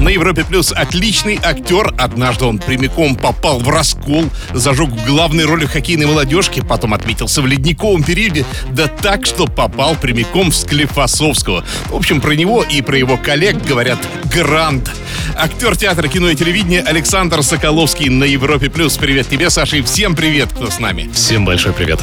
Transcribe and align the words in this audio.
На 0.00 0.08
Европе 0.10 0.44
Плюс 0.44 0.72
отличный 0.72 1.38
актер. 1.42 1.92
Однажды 1.98 2.44
он 2.44 2.58
прямиком 2.58 3.16
попал 3.16 3.58
в 3.58 3.68
раскол, 3.68 4.24
зажег 4.52 4.90
в 4.90 5.06
главной 5.06 5.44
роли 5.44 5.66
хоккейной 5.66 6.06
молодежки, 6.06 6.60
потом 6.60 6.94
отметился 6.94 7.42
в 7.42 7.46
ледниковом 7.46 8.02
периоде, 8.02 8.44
да 8.70 8.86
так, 8.86 9.26
что 9.26 9.46
попал 9.46 9.96
прямиком 9.96 10.50
в 10.50 10.56
Склифосовского. 10.56 11.64
В 11.86 11.94
общем, 11.96 12.20
про 12.20 12.32
него 12.32 12.62
и 12.62 12.82
про 12.82 12.98
его 12.98 13.16
коллег 13.16 13.62
говорят 13.64 13.98
«Грант». 14.32 14.90
Актер 15.36 15.76
театра, 15.76 16.08
кино 16.08 16.30
и 16.30 16.36
телевидения 16.36 16.80
Александр 16.80 17.42
Соколовский 17.42 18.08
на 18.08 18.24
Европе 18.24 18.70
Плюс. 18.70 18.96
Привет 18.96 19.28
тебе, 19.28 19.50
Саша, 19.50 19.78
и 19.78 19.82
всем 19.82 20.14
привет, 20.14 20.50
кто 20.52 20.70
с 20.70 20.78
нами. 20.78 21.10
Всем 21.12 21.44
большой 21.44 21.72
привет. 21.72 22.00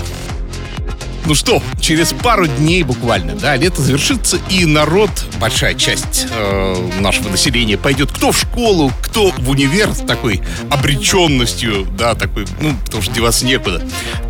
Ну 1.26 1.36
что, 1.36 1.64
через 1.80 2.12
пару 2.12 2.48
дней 2.48 2.84
буквально, 2.84 3.36
да, 3.36 3.56
лето 3.56 3.82
завершится, 3.82 4.38
и 4.50 4.66
народ, 4.66 5.10
большая 5.40 5.74
часть 5.74 6.28
э, 6.30 6.90
нашего 7.00 7.30
населения 7.30 7.78
пойдет 7.78 8.12
кто 8.12 8.34
в 8.34 8.38
школу, 8.38 8.92
кто 9.02 9.32
в 9.32 9.50
универ 9.50 9.94
с 9.94 10.00
такой 10.00 10.42
обреченностью, 10.70 11.88
да, 11.98 12.14
такой, 12.16 12.46
ну, 12.60 12.76
потому 12.86 13.02
что 13.02 13.14
деваться 13.14 13.46
некуда. 13.46 13.82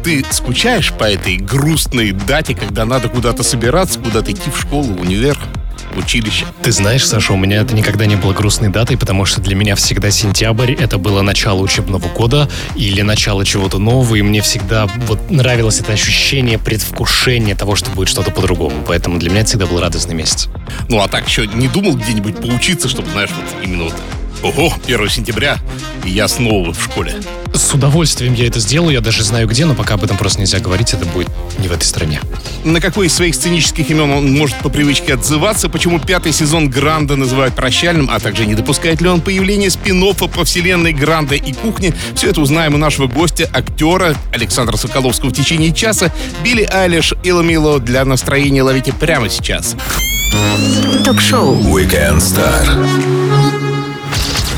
Ты 0.03 0.23
скучаешь 0.29 0.91
по 0.93 1.05
этой 1.05 1.37
грустной 1.37 2.11
дате, 2.11 2.53
когда 2.53 2.85
надо 2.85 3.09
куда-то 3.09 3.41
собираться, 3.41 3.99
куда-то 3.99 4.31
идти 4.31 4.51
в 4.51 4.59
школу, 4.59 4.93
в 4.93 5.01
универ? 5.01 5.37
Училище. 5.97 6.45
Ты 6.61 6.71
знаешь, 6.71 7.05
Саша, 7.07 7.33
у 7.33 7.37
меня 7.37 7.61
это 7.61 7.75
никогда 7.75 8.05
не 8.05 8.15
было 8.15 8.33
грустной 8.33 8.69
датой, 8.69 8.97
потому 8.97 9.25
что 9.25 9.41
для 9.41 9.55
меня 9.55 9.75
всегда 9.75 10.11
сентябрь— 10.11 10.73
это 10.79 10.97
было 10.97 11.21
начало 11.21 11.61
учебного 11.61 12.07
года 12.09 12.49
или 12.75 13.01
начало 13.01 13.45
чего-то 13.45 13.77
нового, 13.77 14.15
и 14.15 14.21
мне 14.21 14.41
всегда 14.41 14.87
вот 15.07 15.29
нравилось 15.29 15.79
это 15.79 15.93
ощущение 15.93 16.57
предвкушения 16.57 17.55
того, 17.55 17.75
что 17.75 17.89
будет 17.91 18.09
что-то 18.09 18.31
по-другому. 18.31 18.75
Поэтому 18.87 19.19
для 19.19 19.29
меня 19.29 19.41
это 19.41 19.49
всегда 19.49 19.65
был 19.65 19.79
радостный 19.79 20.15
месяц. 20.15 20.49
Ну, 20.89 21.01
а 21.01 21.07
так 21.07 21.27
еще 21.27 21.47
не 21.47 21.67
думал 21.67 21.95
где-нибудь 21.95 22.37
поучиться, 22.37 22.87
чтобы, 22.87 23.09
знаешь, 23.11 23.29
вот 23.35 23.63
именно 23.63 23.85
вот 23.85 23.93
Ого, 24.43 24.73
1 24.85 25.09
сентября, 25.09 25.57
и 26.03 26.09
я 26.09 26.27
снова 26.27 26.73
в 26.73 26.83
школе. 26.83 27.15
С 27.53 27.73
удовольствием 27.73 28.33
я 28.33 28.45
это 28.45 28.59
сделаю, 28.59 28.91
я 28.91 28.99
даже 28.99 29.23
знаю 29.23 29.47
где, 29.47 29.63
но 29.63 29.73
пока 29.73 29.93
об 29.93 30.03
этом 30.03 30.17
просто 30.17 30.41
нельзя 30.41 30.59
говорить, 30.59 30.93
это 30.93 31.05
будет 31.05 31.29
не 31.59 31.69
в 31.69 31.71
этой 31.71 31.85
стране. 31.85 32.19
На 32.65 32.81
какой 32.81 33.07
из 33.07 33.13
своих 33.13 33.35
сценических 33.35 33.89
имен 33.89 34.11
он 34.11 34.33
может 34.33 34.57
по 34.57 34.67
привычке 34.67 35.13
отзываться, 35.13 35.69
почему 35.69 35.97
пятый 35.97 36.33
сезон 36.33 36.69
Гранда 36.69 37.15
называют 37.15 37.55
прощальным, 37.55 38.09
а 38.11 38.19
также 38.19 38.45
не 38.45 38.53
допускает 38.53 38.99
ли 38.99 39.07
он 39.07 39.21
появление 39.21 39.69
спин 39.69 40.03
по 40.13 40.43
вселенной 40.43 40.91
Гранда 40.91 41.35
и 41.35 41.53
кухни, 41.53 41.93
все 42.13 42.29
это 42.29 42.41
узнаем 42.41 42.75
у 42.75 42.77
нашего 42.77 43.07
гостя, 43.07 43.49
актера 43.53 44.13
Александра 44.33 44.75
Соколовского 44.75 45.29
в 45.29 45.33
течение 45.33 45.71
часа. 45.71 46.11
Билли 46.43 46.67
Айлиш 46.69 47.13
и 47.23 47.31
Ламило 47.31 47.79
для 47.79 48.03
настроения 48.03 48.61
ловите 48.61 48.91
прямо 48.91 49.29
сейчас. 49.29 49.77
Ток-шоу 51.05 51.55
Weekend 51.55 52.17
Star. 52.17 53.22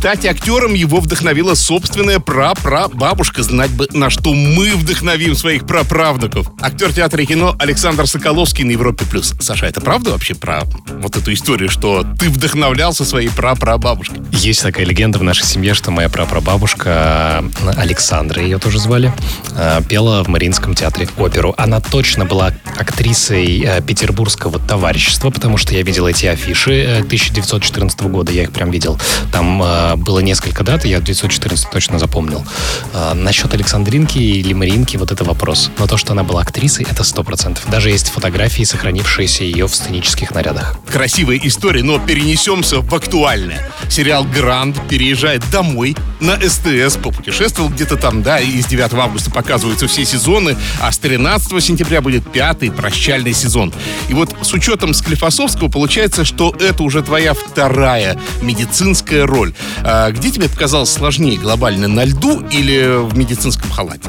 Стать 0.00 0.24
актером 0.24 0.72
его 0.72 0.98
вдохновила 0.98 1.52
собственная 1.52 2.20
прапрабабушка. 2.20 3.42
Знать 3.42 3.70
бы, 3.70 3.86
на 3.92 4.08
что 4.08 4.32
мы 4.32 4.74
вдохновим 4.74 5.36
своих 5.36 5.66
праправнуков. 5.66 6.50
Актер 6.58 6.90
театра 6.90 7.22
и 7.22 7.26
кино 7.26 7.54
Александр 7.58 8.06
Соколовский 8.06 8.64
на 8.64 8.70
Европе+. 8.70 9.04
плюс. 9.04 9.34
Саша, 9.40 9.66
это 9.66 9.82
правда 9.82 10.12
вообще 10.12 10.34
про 10.34 10.62
вот 11.02 11.18
эту 11.18 11.34
историю, 11.34 11.68
что 11.68 12.06
ты 12.18 12.30
вдохновлялся 12.30 13.04
своей 13.04 13.28
прапрабабушкой? 13.28 14.22
Есть 14.32 14.62
такая 14.62 14.86
легенда 14.86 15.18
в 15.18 15.22
нашей 15.22 15.44
семье, 15.44 15.74
что 15.74 15.90
моя 15.90 16.08
прапрабабушка, 16.08 17.44
Александра 17.76 18.42
ее 18.42 18.58
тоже 18.58 18.78
звали, 18.78 19.12
э, 19.54 19.82
пела 19.86 20.24
в 20.24 20.28
Мариинском 20.28 20.74
театре 20.74 21.10
оперу. 21.18 21.54
Она 21.58 21.82
точно 21.82 22.24
была 22.24 22.54
актрисой 22.78 23.60
э, 23.60 23.82
петербургского 23.82 24.60
товарищества, 24.60 25.28
потому 25.28 25.58
что 25.58 25.74
я 25.74 25.82
видел 25.82 26.06
эти 26.06 26.24
афиши 26.24 27.00
1914 27.00 28.00
э, 28.00 28.04
года, 28.08 28.32
я 28.32 28.44
их 28.44 28.52
прям 28.52 28.70
видел. 28.70 28.98
Там 29.30 29.60
было 29.96 30.20
несколько 30.20 30.64
дат, 30.64 30.84
я 30.84 31.00
914 31.00 31.70
точно 31.70 31.98
запомнил. 31.98 32.44
А, 32.92 33.14
насчет 33.14 33.52
Александринки 33.54 34.18
или 34.18 34.52
Маринки 34.52 34.96
вот 34.96 35.12
это 35.12 35.24
вопрос. 35.24 35.70
Но 35.78 35.86
то, 35.86 35.96
что 35.96 36.12
она 36.12 36.22
была 36.22 36.42
актрисой, 36.42 36.86
это 36.90 37.04
сто 37.04 37.22
процентов. 37.22 37.68
Даже 37.70 37.90
есть 37.90 38.10
фотографии, 38.10 38.62
сохранившиеся 38.62 39.44
ее 39.44 39.66
в 39.66 39.74
сценических 39.74 40.32
нарядах. 40.34 40.76
Красивая 40.90 41.40
история, 41.42 41.82
но 41.82 41.98
перенесемся 41.98 42.80
в 42.80 42.94
актуальное. 42.94 43.70
Сериал 43.88 44.24
«Гранд» 44.24 44.76
переезжает 44.88 45.42
домой 45.50 45.96
на 46.20 46.36
СТС, 46.40 46.96
попутешествовал 46.96 47.70
где-то 47.70 47.96
там, 47.96 48.22
да, 48.22 48.38
и 48.38 48.60
с 48.60 48.66
9 48.66 48.92
августа 48.94 49.30
показываются 49.30 49.86
все 49.88 50.04
сезоны, 50.04 50.56
а 50.80 50.92
с 50.92 50.98
13 50.98 51.62
сентября 51.62 52.00
будет 52.00 52.30
пятый 52.30 52.70
прощальный 52.70 53.32
сезон. 53.32 53.72
И 54.08 54.14
вот 54.14 54.34
с 54.42 54.52
учетом 54.52 54.94
Склифосовского 54.94 55.68
получается, 55.68 56.24
что 56.24 56.54
это 56.60 56.82
уже 56.82 57.02
твоя 57.02 57.34
вторая 57.34 58.18
медицинская 58.42 59.26
роль. 59.26 59.54
А 59.84 60.10
где 60.10 60.30
тебе 60.30 60.48
показалось 60.48 60.90
сложнее, 60.90 61.38
глобально 61.38 61.88
на 61.88 62.04
льду 62.04 62.40
или 62.50 63.02
в 63.08 63.16
медицинском 63.16 63.70
халате? 63.70 64.08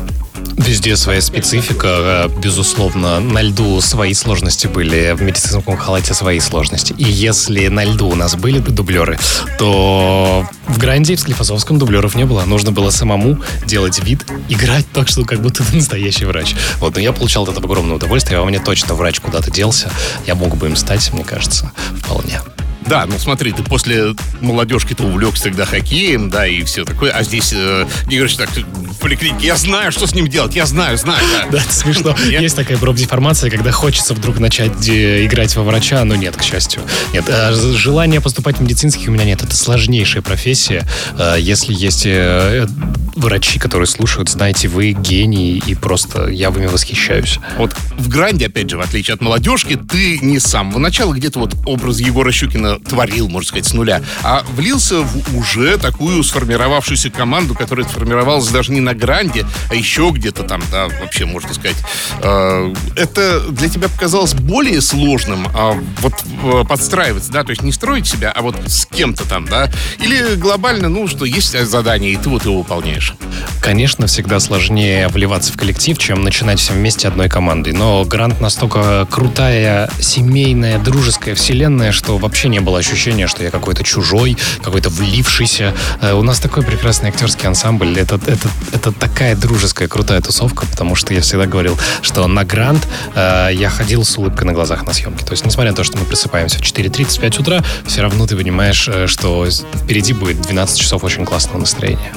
Везде 0.57 0.95
своя 0.95 1.21
специфика, 1.21 1.87
э, 1.87 2.29
безусловно. 2.39 3.19
На 3.19 3.41
льду 3.41 3.81
свои 3.81 4.13
сложности 4.13 4.67
были, 4.67 5.13
в 5.13 5.21
медицинском 5.21 5.75
халате 5.75 6.13
свои 6.13 6.39
сложности. 6.39 6.93
И 6.97 7.03
если 7.03 7.67
на 7.67 7.83
льду 7.83 8.07
у 8.07 8.15
нас 8.15 8.35
были 8.35 8.59
дублеры, 8.59 9.17
то 9.57 10.45
в 10.67 10.77
Гранде 10.77 11.13
и 11.13 11.15
в 11.15 11.19
Склифосовском 11.19 11.79
дублеров 11.79 12.15
не 12.15 12.25
было. 12.25 12.43
Нужно 12.45 12.71
было 12.71 12.91
самому 12.91 13.39
делать 13.65 14.03
вид, 14.03 14.25
играть 14.49 14.85
так, 14.93 15.07
что 15.07 15.23
как 15.25 15.41
будто 15.41 15.63
ты 15.63 15.77
настоящий 15.77 16.25
врач. 16.25 16.53
Вот, 16.77 16.93
но 16.95 17.01
я 17.01 17.11
получал 17.11 17.43
от 17.43 17.49
этого 17.49 17.65
огромное 17.65 17.95
удовольствие, 17.95 18.39
а 18.39 18.43
у 18.43 18.45
меня 18.45 18.59
точно 18.59 18.93
врач 18.93 19.19
куда-то 19.19 19.49
делся. 19.49 19.89
Я 20.27 20.35
мог 20.35 20.55
бы 20.57 20.67
им 20.67 20.75
стать, 20.75 21.11
мне 21.13 21.23
кажется, 21.23 21.71
вполне. 21.97 22.39
Да, 22.87 23.05
ну 23.05 23.17
смотри, 23.19 23.51
ты 23.51 23.63
после 23.63 24.15
молодежки-то 24.41 25.03
увлекся 25.03 25.43
тогда 25.45 25.65
хоккеем, 25.65 26.29
да, 26.29 26.47
и 26.47 26.63
все 26.63 26.85
такое, 26.85 27.11
а 27.11 27.23
здесь 27.23 27.51
э, 27.53 27.85
не 28.07 28.17
говоришь 28.17 28.35
так, 28.35 28.49
в 28.49 28.99
поликлинике, 28.99 29.47
я 29.47 29.55
знаю, 29.55 29.91
что 29.91 30.07
с 30.07 30.13
ним 30.13 30.27
делать, 30.27 30.55
я 30.55 30.65
знаю, 30.65 30.97
знаю, 30.97 31.23
да. 31.31 31.59
Да, 31.59 31.61
смешно. 31.69 32.15
Есть 32.29 32.55
такая 32.55 32.77
профдеформация, 32.77 33.49
когда 33.49 33.71
хочется 33.71 34.13
вдруг 34.13 34.39
начать 34.39 34.87
э, 34.89 35.25
играть 35.25 35.55
во 35.55 35.63
врача, 35.63 36.03
но 36.05 36.15
нет, 36.15 36.35
к 36.35 36.43
счастью. 36.43 36.81
Нет, 37.13 37.25
а 37.27 37.53
желания 37.53 38.21
поступать 38.21 38.57
в 38.57 38.61
медицинский 38.61 39.09
у 39.09 39.11
меня 39.11 39.25
нет, 39.25 39.43
это 39.43 39.55
сложнейшая 39.55 40.21
профессия. 40.21 40.87
Э, 41.17 41.35
если 41.39 41.73
есть 41.73 42.03
э, 42.05 42.67
врачи, 43.15 43.59
которые 43.59 43.87
слушают, 43.87 44.29
знаете, 44.29 44.67
вы 44.67 44.91
гений, 44.91 45.61
и 45.65 45.75
просто 45.75 46.27
я 46.27 46.51
вами 46.51 46.67
восхищаюсь. 46.67 47.39
Вот 47.57 47.75
в 47.97 48.09
Гранде, 48.09 48.47
опять 48.47 48.69
же, 48.69 48.77
в 48.77 48.81
отличие 48.81 49.15
от 49.15 49.21
молодежки, 49.21 49.75
ты 49.75 50.19
не 50.19 50.39
с 50.39 50.43
самого 50.43 50.79
начала 50.79 51.13
где-то 51.13 51.39
вот 51.39 51.55
образ 51.65 51.99
Егора 51.99 52.31
Щукина 52.31 52.79
творил, 52.87 53.29
можно 53.29 53.47
сказать, 53.47 53.65
с 53.65 53.73
нуля, 53.73 54.01
а 54.23 54.43
влился 54.55 55.01
в 55.01 55.37
уже 55.37 55.77
такую 55.77 56.23
сформировавшуюся 56.23 57.09
команду, 57.09 57.55
которая 57.55 57.85
сформировалась 57.87 58.47
даже 58.49 58.71
не 58.71 58.79
на 58.79 58.93
Гранде, 58.93 59.45
а 59.69 59.75
еще 59.75 60.11
где-то 60.13 60.43
там, 60.43 60.61
да, 60.71 60.87
вообще, 61.01 61.25
можно 61.25 61.53
сказать. 61.53 61.77
Э, 62.21 62.73
это 62.95 63.41
для 63.49 63.69
тебя 63.69 63.89
показалось 63.89 64.33
более 64.33 64.81
сложным, 64.81 65.47
а 65.53 65.77
вот 66.01 66.13
э, 66.43 66.63
подстраиваться, 66.67 67.31
да, 67.31 67.43
то 67.43 67.51
есть 67.51 67.61
не 67.61 67.71
строить 67.71 68.07
себя, 68.07 68.31
а 68.31 68.41
вот 68.41 68.55
с 68.65 68.85
кем-то 68.85 69.27
там, 69.27 69.45
да, 69.45 69.71
или 69.99 70.35
глобально, 70.35 70.89
ну, 70.89 71.07
что 71.07 71.25
есть 71.25 71.57
задание, 71.65 72.13
и 72.13 72.17
ты 72.17 72.29
вот 72.29 72.45
его 72.45 72.59
выполняешь? 72.59 73.13
Конечно, 73.61 74.07
всегда 74.07 74.39
сложнее 74.39 75.07
вливаться 75.07 75.53
в 75.53 75.57
коллектив, 75.57 75.97
чем 75.97 76.23
начинать 76.23 76.59
всем 76.59 76.75
вместе 76.75 77.07
одной 77.07 77.29
командой, 77.29 77.73
но 77.73 78.03
Грант 78.05 78.41
настолько 78.41 79.07
крутая, 79.09 79.89
семейная, 79.99 80.79
дружеская 80.79 81.35
вселенная, 81.35 81.91
что 81.91 82.17
вообще 82.17 82.49
не 82.49 82.59
было 82.63 82.79
ощущения, 82.79 83.27
что 83.27 83.43
я 83.43 83.51
какой-то 83.51 83.83
чужой, 83.83 84.37
какой-то 84.63 84.89
влившийся. 84.89 85.73
Э, 86.01 86.13
у 86.13 86.23
нас 86.23 86.39
такой 86.39 86.63
прекрасный 86.63 87.09
актерский 87.09 87.47
ансамбль. 87.47 87.97
Это, 87.99 88.15
это, 88.27 88.49
это 88.71 88.91
такая 88.91 89.35
дружеская, 89.35 89.87
крутая 89.87 90.21
тусовка, 90.21 90.65
потому 90.65 90.95
что 90.95 91.13
я 91.13 91.21
всегда 91.21 91.45
говорил, 91.45 91.77
что 92.01 92.27
на 92.27 92.43
Грант 92.43 92.87
э, 93.15 93.49
я 93.53 93.69
ходил 93.69 94.03
с 94.03 94.17
улыбкой 94.17 94.45
на 94.45 94.53
глазах 94.53 94.85
на 94.85 94.93
съемке. 94.93 95.25
То 95.25 95.31
есть, 95.31 95.45
несмотря 95.45 95.71
на 95.71 95.77
то, 95.77 95.83
что 95.83 95.97
мы 95.97 96.05
просыпаемся 96.05 96.57
в 96.57 96.61
4.35 96.61 97.41
утра, 97.41 97.63
все 97.85 98.01
равно 98.01 98.27
ты 98.27 98.35
понимаешь, 98.35 98.87
э, 98.87 99.07
что 99.07 99.47
впереди 99.75 100.13
будет 100.13 100.41
12 100.41 100.79
часов 100.79 101.03
очень 101.03 101.25
классного 101.25 101.59
настроения. 101.59 102.13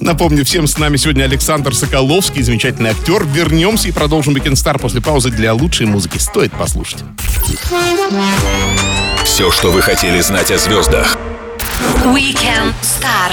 Напомню, 0.00 0.44
всем 0.44 0.66
с 0.66 0.78
нами 0.78 0.96
сегодня 0.96 1.24
Александр 1.24 1.74
Соколовский, 1.74 2.42
замечательный 2.42 2.90
актер. 2.90 3.24
Вернемся 3.24 3.88
и 3.88 3.92
продолжим 3.92 4.34
Weekend 4.34 4.54
Star 4.54 4.78
после 4.78 5.00
паузы 5.00 5.30
для 5.30 5.54
лучшей 5.54 5.86
музыки. 5.86 6.18
Стоит 6.18 6.52
послушать. 6.52 7.04
Все, 9.24 9.50
что 9.50 9.70
вы 9.70 9.82
хотели 9.82 10.20
знать 10.20 10.50
о 10.50 10.58
звездах. 10.58 11.16
Weekend 12.04 12.74
Star 12.82 13.32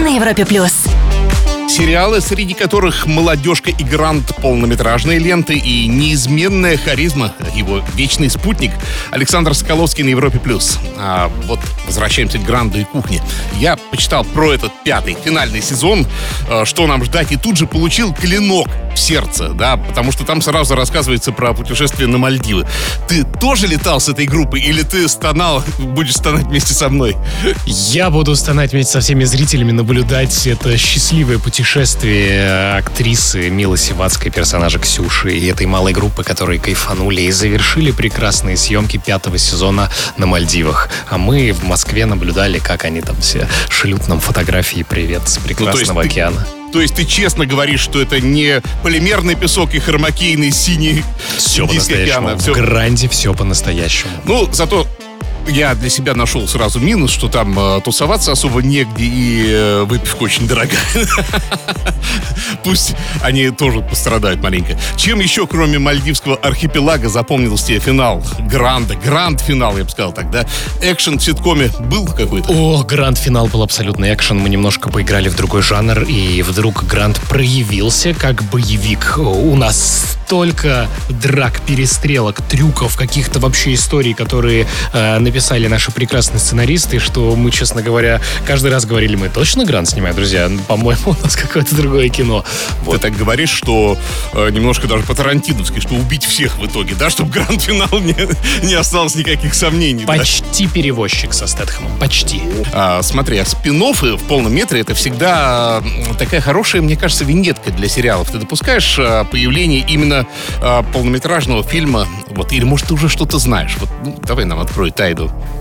на 0.00 0.08
Европе 0.14 0.44
плюс 0.44 0.87
сериалы, 1.78 2.20
среди 2.20 2.54
которых 2.54 3.06
«Молодежка» 3.06 3.70
и 3.70 3.84
«Грант» 3.84 4.34
полнометражные 4.42 5.20
ленты 5.20 5.54
и 5.54 5.86
неизменная 5.86 6.76
харизма, 6.76 7.32
его 7.54 7.84
вечный 7.94 8.28
спутник 8.30 8.72
Александр 9.12 9.54
Соколовский 9.54 10.02
на 10.02 10.08
Европе+. 10.08 10.40
плюс. 10.40 10.76
А 10.96 11.30
вот 11.46 11.60
возвращаемся 11.86 12.38
к 12.38 12.44
Гранду 12.44 12.80
и 12.80 12.84
кухне. 12.84 13.22
Я 13.60 13.76
почитал 13.76 14.24
про 14.24 14.54
этот 14.54 14.72
пятый, 14.82 15.16
финальный 15.24 15.62
сезон, 15.62 16.04
э, 16.48 16.64
что 16.64 16.88
нам 16.88 17.04
ждать, 17.04 17.30
и 17.30 17.36
тут 17.36 17.56
же 17.56 17.68
получил 17.68 18.12
клинок 18.12 18.66
в 18.92 18.98
сердце, 18.98 19.50
да, 19.50 19.76
потому 19.76 20.10
что 20.10 20.24
там 20.24 20.42
сразу 20.42 20.74
рассказывается 20.74 21.30
про 21.30 21.52
путешествие 21.54 22.08
на 22.08 22.18
Мальдивы. 22.18 22.66
Ты 23.06 23.22
тоже 23.22 23.68
летал 23.68 24.00
с 24.00 24.08
этой 24.08 24.26
группой 24.26 24.60
или 24.60 24.82
ты 24.82 25.06
стонал, 25.08 25.62
будешь 25.78 26.14
стонать 26.14 26.46
вместе 26.46 26.74
со 26.74 26.88
мной? 26.88 27.16
Я 27.66 28.10
буду 28.10 28.34
стонать 28.34 28.72
вместе 28.72 28.94
со 28.94 29.00
всеми 29.00 29.22
зрителями, 29.22 29.70
наблюдать 29.70 30.44
это 30.48 30.76
счастливое 30.76 31.38
путешествие 31.38 31.67
актрисы 32.78 33.50
Милы 33.50 33.76
Сивацкой, 33.76 34.30
персонажа 34.30 34.78
Ксюши 34.78 35.36
и 35.36 35.46
этой 35.48 35.66
малой 35.66 35.92
группы, 35.92 36.24
которые 36.24 36.58
кайфанули 36.58 37.20
и 37.22 37.30
завершили 37.30 37.90
прекрасные 37.90 38.56
съемки 38.56 38.96
пятого 38.96 39.36
сезона 39.36 39.90
на 40.16 40.24
Мальдивах. 40.26 40.88
А 41.10 41.18
мы 41.18 41.52
в 41.52 41.64
Москве 41.64 42.06
наблюдали, 42.06 42.58
как 42.58 42.84
они 42.84 43.02
там 43.02 43.20
все 43.20 43.46
шлют 43.68 44.08
нам 44.08 44.18
фотографии 44.18 44.82
«Привет» 44.88 45.28
с 45.28 45.36
прекрасного 45.36 46.02
ты- 46.02 46.08
океана. 46.08 46.46
То 46.72 46.80
есть 46.80 46.94
ты 46.94 47.04
честно 47.04 47.46
говоришь, 47.46 47.80
что 47.80 48.00
это 48.00 48.20
не 48.20 48.60
полимерный 48.82 49.34
песок 49.34 49.74
и 49.74 49.78
хромакейный 49.78 50.50
синий 50.50 51.02
Все 51.38 51.66
по-настоящему. 51.66 52.28
В 52.36 52.40
всё- 52.42 52.54
Гранде 52.54 53.08
все 53.08 53.32
по-настоящему. 53.34 54.10
Ну, 54.24 54.48
зато 54.52 54.86
я 55.48 55.74
для 55.74 55.88
себя 55.88 56.14
нашел 56.14 56.46
сразу 56.46 56.78
минус, 56.78 57.10
что 57.10 57.28
там 57.28 57.58
э, 57.58 57.80
тусоваться 57.82 58.32
особо 58.32 58.62
негде, 58.62 59.04
и 59.04 59.46
э, 59.48 59.84
выпивка 59.84 60.22
очень 60.22 60.46
дорогая. 60.46 60.78
Пусть 62.64 62.94
они 63.22 63.50
тоже 63.50 63.80
пострадают 63.80 64.42
маленько. 64.42 64.78
Чем 64.96 65.20
еще, 65.20 65.46
кроме 65.46 65.78
Мальдивского 65.78 66.36
архипелага, 66.36 67.08
запомнился 67.08 67.68
тебе 67.68 67.80
финал 67.80 68.22
Гранда? 68.38 68.94
Гранд-финал, 68.96 69.78
я 69.78 69.84
бы 69.84 69.90
сказал 69.90 70.12
тогда. 70.12 70.46
Экшен 70.82 71.18
в 71.18 71.22
ситкоме 71.22 71.70
был 71.80 72.06
какой-то? 72.06 72.52
О, 72.52 72.82
гранд-финал 72.84 73.46
был 73.46 73.62
абсолютно 73.62 74.12
экшен. 74.12 74.38
Мы 74.38 74.48
немножко 74.48 74.90
поиграли 74.90 75.28
в 75.28 75.36
другой 75.36 75.62
жанр, 75.62 76.02
и 76.02 76.42
вдруг 76.42 76.84
гранд 76.84 77.18
проявился 77.28 78.14
как 78.14 78.42
боевик. 78.44 79.18
У 79.18 79.56
нас 79.56 80.16
столько 80.24 80.88
драк, 81.08 81.60
перестрелок, 81.66 82.42
трюков, 82.42 82.96
каких-то 82.96 83.38
вообще 83.40 83.74
историй, 83.74 84.12
которые 84.12 84.66
э, 84.92 85.18
написали 85.18 85.37
наши 85.68 85.90
прекрасные 85.90 86.38
сценаристы, 86.38 86.98
что 86.98 87.34
мы, 87.36 87.50
честно 87.50 87.82
говоря, 87.82 88.20
каждый 88.46 88.70
раз 88.70 88.84
говорили, 88.84 89.16
мы 89.16 89.28
точно 89.28 89.64
гранд 89.64 89.88
снимаем, 89.88 90.14
друзья? 90.14 90.48
Ну, 90.48 90.60
По-моему, 90.60 91.00
у 91.20 91.22
нас 91.22 91.36
какое-то 91.36 91.74
другое 91.74 92.08
кино. 92.08 92.44
Ты 92.90 92.98
так 92.98 93.16
говоришь, 93.16 93.50
что 93.50 93.96
э, 94.34 94.50
немножко 94.50 94.86
даже 94.86 95.04
по-тарантиновски, 95.04 95.80
что 95.80 95.94
убить 95.94 96.24
всех 96.24 96.58
в 96.58 96.66
итоге, 96.66 96.94
да, 96.94 97.10
чтобы 97.10 97.30
гранд-финал 97.32 98.00
не, 98.00 98.16
не 98.66 98.74
осталось 98.74 99.14
никаких 99.14 99.54
сомнений. 99.54 100.04
да? 100.04 100.12
Почти 100.12 100.66
перевозчик 100.66 101.32
со 101.32 101.46
Стэтхэмом. 101.46 101.98
Почти. 101.98 102.42
А, 102.72 103.02
смотри, 103.02 103.38
а 103.38 103.44
спин 103.44 103.78
в 103.78 104.24
полном 104.24 104.54
метре 104.54 104.80
это 104.80 104.94
всегда 104.94 105.82
такая 106.18 106.40
хорошая, 106.40 106.82
мне 106.82 106.96
кажется, 106.96 107.24
виньетка 107.24 107.70
для 107.70 107.88
сериалов. 107.88 108.30
Ты 108.30 108.38
допускаешь 108.38 108.98
а, 108.98 109.24
появление 109.24 109.84
именно 109.86 110.26
а, 110.60 110.82
полнометражного 110.82 111.62
фильма, 111.62 112.06
вот, 112.30 112.52
или 112.52 112.64
может 112.64 112.88
ты 112.88 112.94
уже 112.94 113.08
что-то 113.08 113.38
знаешь? 113.38 113.76
Вот, 113.78 113.88
ну, 114.04 114.18
давай 114.22 114.44
нам 114.44 114.58
открой 114.58 114.90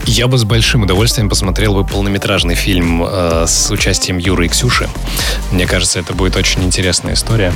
Я 0.06 0.28
бы 0.28 0.38
с 0.38 0.46
большим 0.46 0.84
удовольствием 0.84 1.30
посмотрел 1.30 1.74
бы 1.74 1.86
полнометражный 1.86 2.56
фильм 2.56 3.04
э, 3.06 3.46
с 3.46 3.70
участием 3.70 4.18
Юры 4.18 4.46
и 4.46 4.50
Ксюши. 4.50 4.88
Мне 5.52 5.68
кажется, 5.68 6.00
это 6.00 6.14
будет 6.14 6.38
очень 6.38 6.64
интересная 6.64 7.14
история. 7.14 7.54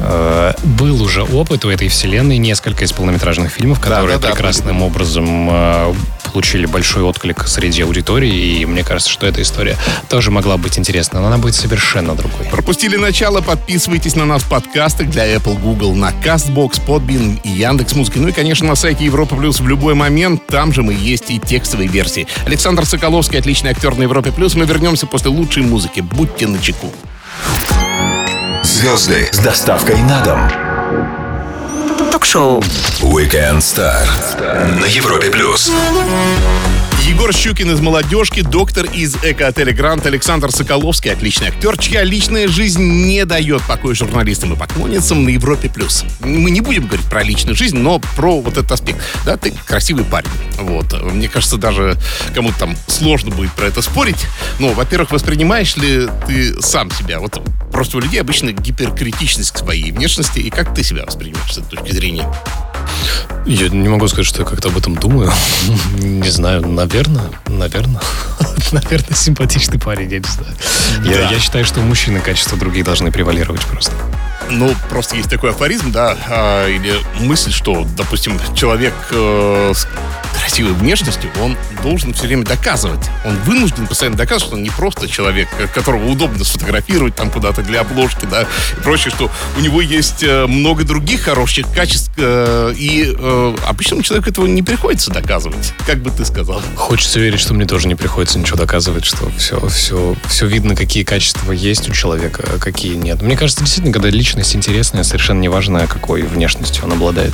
Э, 0.00 0.54
был 0.64 1.00
уже 1.00 1.22
опыт 1.22 1.64
у 1.64 1.70
этой 1.70 1.86
вселенной, 1.88 2.38
несколько 2.38 2.84
из 2.84 2.92
полнометражных 2.92 3.52
фильмов, 3.52 3.80
которые 3.80 4.18
да, 4.18 4.22
да, 4.22 4.32
прекрасным 4.32 4.82
образом 4.82 5.48
э, 5.50 5.94
получили 6.34 6.66
большой 6.66 7.04
отклик 7.04 7.46
среди 7.46 7.82
аудитории, 7.82 8.58
и 8.58 8.66
мне 8.66 8.82
кажется, 8.82 9.08
что 9.08 9.24
эта 9.24 9.40
история 9.40 9.78
тоже 10.08 10.32
могла 10.32 10.56
быть 10.56 10.80
интересна, 10.80 11.20
но 11.20 11.28
она 11.28 11.38
будет 11.38 11.54
совершенно 11.54 12.16
другой. 12.16 12.46
Пропустили 12.50 12.96
начало, 12.96 13.40
подписывайтесь 13.40 14.16
на 14.16 14.24
нас 14.24 14.42
в 14.42 14.48
подкастах 14.48 15.10
для 15.10 15.32
Apple, 15.32 15.56
Google, 15.60 15.94
на 15.94 16.10
CastBox, 16.10 16.84
Podbean 16.84 17.40
и 17.44 17.50
Яндекс.Музыки. 17.50 18.18
Ну 18.18 18.28
и, 18.28 18.32
конечно, 18.32 18.66
на 18.66 18.74
сайте 18.74 19.04
Европа 19.04 19.36
Плюс 19.36 19.60
в 19.60 19.68
любой 19.68 19.94
момент. 19.94 20.44
Там 20.48 20.72
же 20.72 20.82
мы 20.82 20.92
есть 20.92 21.30
и 21.30 21.38
текстовые 21.38 21.88
версии. 21.88 22.26
Александр 22.46 22.84
Соколовский, 22.84 23.38
отличный 23.38 23.70
актер 23.70 23.94
на 23.94 24.02
Европе 24.02 24.32
Плюс. 24.32 24.56
Мы 24.56 24.66
вернемся 24.66 25.06
после 25.06 25.30
лучшей 25.30 25.62
музыки. 25.62 26.00
Будьте 26.00 26.48
начеку. 26.48 26.90
Звезды 28.64 29.28
с 29.30 29.38
доставкой 29.38 30.02
на 30.02 30.20
дом. 30.24 30.63
Ток-шоу. 32.24 32.60
Weekend 33.02 33.58
Star 33.58 34.08
на 34.80 34.86
Европе 34.86 35.28
плюс. 35.28 35.70
Егор 37.06 37.34
Щукин 37.34 37.70
из 37.70 37.80
«Молодежки», 37.80 38.40
доктор 38.40 38.86
из 38.86 39.16
эко-отеля 39.16 39.74
«Грант», 39.74 40.06
Александр 40.06 40.50
Соколовский, 40.50 41.12
отличный 41.12 41.48
актер, 41.48 41.76
чья 41.76 42.02
личная 42.02 42.48
жизнь 42.48 42.82
не 42.82 43.26
дает 43.26 43.60
покоя 43.64 43.94
журналистам 43.94 44.54
и 44.54 44.56
поклонницам 44.56 45.22
на 45.22 45.28
Европе+. 45.28 45.68
плюс. 45.68 46.02
Мы 46.20 46.50
не 46.50 46.62
будем 46.62 46.86
говорить 46.86 47.04
про 47.10 47.22
личную 47.22 47.56
жизнь, 47.56 47.76
но 47.76 47.98
про 48.16 48.40
вот 48.40 48.54
этот 48.54 48.72
аспект. 48.72 49.00
Да, 49.26 49.36
ты 49.36 49.52
красивый 49.66 50.06
парень. 50.06 50.30
Вот. 50.58 50.98
Мне 51.12 51.28
кажется, 51.28 51.58
даже 51.58 51.98
кому-то 52.34 52.58
там 52.60 52.76
сложно 52.86 53.30
будет 53.30 53.52
про 53.52 53.66
это 53.66 53.82
спорить. 53.82 54.26
Но, 54.58 54.72
во-первых, 54.72 55.10
воспринимаешь 55.10 55.76
ли 55.76 56.08
ты 56.26 56.58
сам 56.62 56.90
себя? 56.90 57.20
Вот 57.20 57.38
просто 57.70 57.98
у 57.98 58.00
людей 58.00 58.18
обычно 58.18 58.52
гиперкритичность 58.52 59.50
к 59.50 59.58
своей 59.58 59.92
внешности. 59.92 60.38
И 60.38 60.48
как 60.48 60.74
ты 60.74 60.82
себя 60.82 61.04
воспринимаешь 61.04 61.52
с 61.52 61.58
этой 61.58 61.76
точки 61.76 61.92
зрения? 61.92 62.26
Я 63.46 63.68
не 63.68 63.88
могу 63.88 64.08
сказать, 64.08 64.26
что 64.26 64.42
я 64.42 64.48
как-то 64.48 64.68
об 64.68 64.76
этом 64.76 64.94
думаю. 64.94 65.30
Не 65.98 66.30
знаю, 66.30 66.66
наверное, 66.66 67.30
наверное. 67.48 68.00
Наверное, 68.72 69.14
симпатичный 69.14 69.78
парень, 69.78 70.10
я 70.10 70.18
не 70.18 70.26
знаю. 70.26 70.54
Я, 71.04 71.30
я 71.30 71.38
считаю, 71.38 71.64
что 71.64 71.80
мужчины 71.80 72.18
качества 72.18 72.58
других 72.58 72.84
должны 72.84 73.12
превалировать 73.12 73.60
просто. 73.66 73.92
Ну, 74.50 74.74
просто 74.90 75.16
есть 75.16 75.30
такой 75.30 75.50
афоризм, 75.50 75.92
да, 75.92 76.16
а, 76.28 76.68
или 76.68 76.94
мысль, 77.20 77.52
что, 77.52 77.86
допустим, 77.96 78.38
человек 78.54 78.94
э, 79.10 79.72
с 79.74 79.86
красивой 80.44 80.72
внешностью, 80.74 81.30
он 81.40 81.56
должен 81.82 82.12
все 82.12 82.26
время 82.26 82.44
доказывать. 82.44 83.08
Он 83.24 83.36
вынужден 83.44 83.86
постоянно 83.86 84.16
доказывать, 84.16 84.46
что 84.46 84.56
он 84.56 84.62
не 84.62 84.70
просто 84.70 85.08
человек, 85.08 85.48
э, 85.58 85.66
которого 85.66 86.06
удобно 86.06 86.44
сфотографировать 86.44 87.14
там 87.14 87.30
куда-то 87.30 87.62
для 87.62 87.80
обложки, 87.80 88.26
да, 88.26 88.42
и 88.42 88.80
прочее, 88.82 89.12
что 89.14 89.30
у 89.56 89.60
него 89.60 89.80
есть 89.80 90.22
э, 90.22 90.46
много 90.46 90.84
других 90.84 91.22
хороших 91.22 91.72
качеств, 91.72 92.12
э, 92.16 92.74
и 92.76 93.14
э, 93.16 93.56
обычному 93.66 94.02
человеку 94.02 94.28
этого 94.28 94.46
не 94.46 94.62
приходится 94.62 95.10
доказывать. 95.10 95.72
Как 95.86 96.02
бы 96.02 96.10
ты 96.10 96.24
сказал? 96.24 96.60
Хочется 96.76 97.20
верить, 97.20 97.40
что 97.40 97.54
мне 97.54 97.66
тоже 97.66 97.88
не 97.88 97.94
приходится 97.94 98.38
ничего 98.38 98.56
доказывать, 98.58 99.04
что 99.04 99.30
все, 99.38 99.66
все, 99.68 100.14
все 100.28 100.46
видно, 100.46 100.76
какие 100.76 101.04
качества 101.04 101.52
есть 101.52 101.88
у 101.88 101.92
человека, 101.92 102.44
а 102.46 102.58
какие 102.58 102.94
нет. 102.94 103.22
Мне 103.22 103.36
кажется, 103.36 103.64
действительно, 103.64 103.92
когда 103.92 104.10
личность 104.34 104.56
интересная, 104.56 105.04
совершенно 105.04 105.40
неважно, 105.40 105.86
какой 105.86 106.22
внешностью 106.22 106.84
он 106.84 106.92
обладает. 106.92 107.32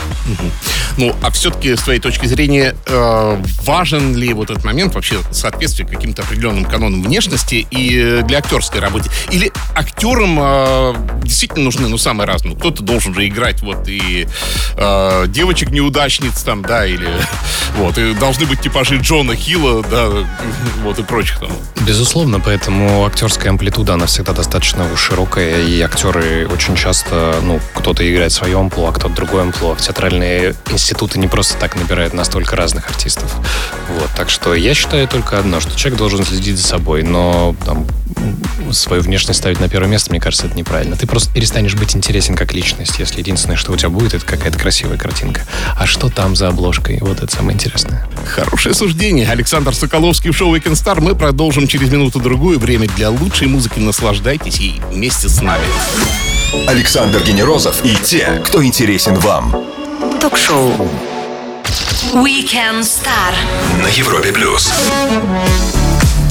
Ну, 0.96 1.14
а 1.22 1.30
все-таки 1.30 1.74
с 1.74 1.80
твоей 1.80 2.00
точки 2.00 2.26
зрения, 2.26 2.74
э, 2.86 3.42
важен 3.64 4.14
ли 4.14 4.32
вот 4.34 4.50
этот 4.50 4.64
момент 4.64 4.94
вообще 4.94 5.16
соответствие 5.30 5.88
каким-то 5.88 6.22
определенным 6.22 6.64
канонам 6.64 7.02
внешности 7.02 7.66
и 7.70 7.98
э, 7.98 8.22
для 8.22 8.38
актерской 8.38 8.80
работы? 8.80 9.08
Или 9.30 9.50
актерам 9.74 10.38
э, 10.40 10.94
действительно 11.22 11.64
нужны, 11.64 11.88
ну, 11.88 11.96
самые 11.96 12.26
разные? 12.26 12.56
Кто-то 12.56 12.82
должен 12.82 13.14
же 13.14 13.26
играть 13.26 13.62
вот 13.62 13.88
и 13.88 14.26
э, 14.76 15.24
девочек-неудачниц 15.28 16.42
там, 16.42 16.62
да, 16.62 16.86
или 16.86 17.08
вот, 17.76 17.96
и 17.98 18.14
должны 18.14 18.46
быть 18.46 18.60
типажи 18.60 18.96
Джона 18.96 19.34
Хилла, 19.36 19.82
да, 19.90 20.08
вот 20.82 20.98
и 20.98 21.02
прочих 21.02 21.38
там. 21.38 21.50
Безусловно, 21.86 22.40
поэтому 22.40 23.06
актерская 23.06 23.50
амплитуда, 23.50 23.94
она 23.94 24.06
всегда 24.06 24.32
достаточно 24.32 24.84
широкая, 24.96 25.62
и 25.62 25.80
актеры 25.80 26.46
очень 26.46 26.76
часто, 26.80 27.36
ну, 27.42 27.60
кто-то 27.74 28.10
играет 28.10 28.32
свое 28.32 28.58
а 28.60 28.92
кто-то 28.92 29.14
другое 29.14 29.42
амплуа. 29.42 29.76
Театральные 29.76 30.54
институты 30.70 31.18
не 31.18 31.28
просто 31.28 31.56
так 31.58 31.76
набирают 31.76 32.14
настолько 32.14 32.56
разных 32.56 32.88
артистов. 32.88 33.34
Вот, 33.98 34.08
так 34.16 34.30
что 34.30 34.54
я 34.54 34.74
считаю 34.74 35.06
только 35.06 35.38
одно, 35.38 35.60
что 35.60 35.76
человек 35.76 35.98
должен 35.98 36.24
следить 36.24 36.56
за 36.56 36.66
собой, 36.66 37.02
но 37.02 37.54
там, 37.64 37.86
свою 38.72 39.02
внешность 39.02 39.40
ставить 39.40 39.60
на 39.60 39.68
первое 39.68 39.88
место, 39.88 40.10
мне 40.10 40.20
кажется, 40.20 40.46
это 40.46 40.56
неправильно. 40.56 40.96
Ты 40.96 41.06
просто 41.06 41.32
перестанешь 41.32 41.74
быть 41.74 41.94
интересен 41.94 42.34
как 42.34 42.52
личность, 42.52 42.98
если 42.98 43.18
единственное, 43.18 43.56
что 43.56 43.72
у 43.72 43.76
тебя 43.76 43.90
будет, 43.90 44.14
это 44.14 44.24
какая-то 44.24 44.58
красивая 44.58 44.96
картинка. 44.96 45.42
А 45.76 45.86
что 45.86 46.08
там 46.08 46.34
за 46.34 46.48
обложкой? 46.48 46.98
Вот 47.00 47.22
это 47.22 47.34
самое 47.34 47.54
интересное. 47.54 48.08
Хорошее 48.26 48.74
суждение. 48.74 49.28
Александр 49.28 49.74
Соколовский 49.74 50.30
в 50.30 50.36
шоу 50.36 50.54
Weekend 50.54 50.72
Star. 50.72 51.00
Мы 51.00 51.14
продолжим 51.14 51.66
через 51.66 51.90
минуту-другую. 51.90 52.58
Время 52.58 52.88
для 52.88 53.10
лучшей 53.10 53.48
музыки. 53.48 53.78
Наслаждайтесь 53.78 54.58
ей 54.58 54.80
вместе 54.90 55.28
с 55.28 55.40
нами. 55.42 55.64
Александр 56.66 57.22
Генерозов 57.22 57.84
и 57.84 57.94
те, 57.94 58.42
кто 58.44 58.64
интересен 58.64 59.14
вам 59.14 59.54
Ток-шоу. 60.20 60.72
Weekend 62.12 62.80
Star. 62.80 63.32
на 63.80 63.86
Европе 63.86 64.32
плюс. 64.32 64.72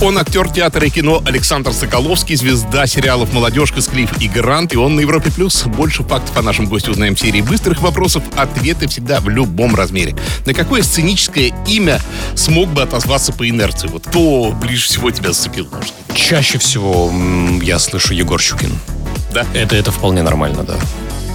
Он 0.01 0.17
актер 0.17 0.49
театра 0.49 0.85
и 0.85 0.89
кино 0.89 1.21
Александр 1.25 1.71
Соколовский, 1.71 2.35
звезда 2.35 2.85
сериалов 2.87 3.33
«Молодежка», 3.33 3.81
«Склиф» 3.81 4.09
и 4.21 4.27
«Грант». 4.27 4.73
И 4.73 4.77
он 4.77 4.95
на 4.95 5.01
Европе+. 5.01 5.29
плюс. 5.31 5.63
Больше 5.63 6.03
фактов 6.03 6.35
о 6.37 6.41
нашем 6.41 6.67
госте 6.67 6.91
узнаем 6.91 7.15
в 7.15 7.19
серии 7.19 7.41
быстрых 7.41 7.81
вопросов. 7.81 8.23
Ответы 8.35 8.87
всегда 8.87 9.19
в 9.21 9.29
любом 9.29 9.75
размере. 9.75 10.15
На 10.45 10.53
какое 10.53 10.83
сценическое 10.83 11.53
имя 11.67 12.01
смог 12.35 12.69
бы 12.69 12.81
отозваться 12.81 13.31
по 13.31 13.47
инерции? 13.47 13.87
Вот 13.87 14.07
кто 14.07 14.51
ближе 14.51 14.85
всего 14.85 15.11
тебя 15.11 15.31
зацепил? 15.31 15.67
Чаще 16.13 16.57
всего 16.59 17.11
я 17.61 17.79
слышу 17.79 18.13
Егор 18.13 18.39
Щукин. 18.39 18.71
Да? 19.33 19.45
Это, 19.53 19.75
это 19.75 19.91
вполне 19.91 20.23
нормально, 20.23 20.63
да. 20.63 20.75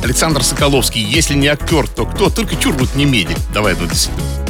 Александр 0.03 0.43
Соколовский, 0.43 1.03
если 1.03 1.35
не 1.35 1.47
актер, 1.47 1.89
то 1.89 2.05
кто? 2.05 2.29
Только 2.29 2.57
чур 2.57 2.75
вот 2.75 2.95
не 2.95 3.07
медик. 3.07 3.39
Давай, 3.53 3.75
ну. 3.75 3.89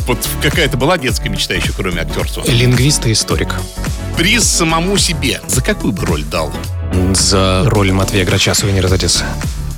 Вот 0.06 0.18
какая-то 0.42 0.76
была 0.76 0.98
детская 0.98 1.28
мечта 1.28 1.54
еще, 1.54 1.72
кроме 1.72 2.02
актерства. 2.02 2.42
Лингвист 2.46 3.06
и 3.06 3.12
историк. 3.12 3.54
Приз 4.16 4.44
самому 4.44 4.98
себе. 4.98 5.40
За 5.46 5.62
какую 5.62 5.92
бы 5.92 6.04
роль 6.06 6.24
дал? 6.24 6.52
За 7.12 7.62
роль 7.66 7.92
Матвея 7.92 8.24
Грача 8.24 8.54
«Сувенир 8.54 8.86
из 8.86 8.92
Одессы». 8.92 9.24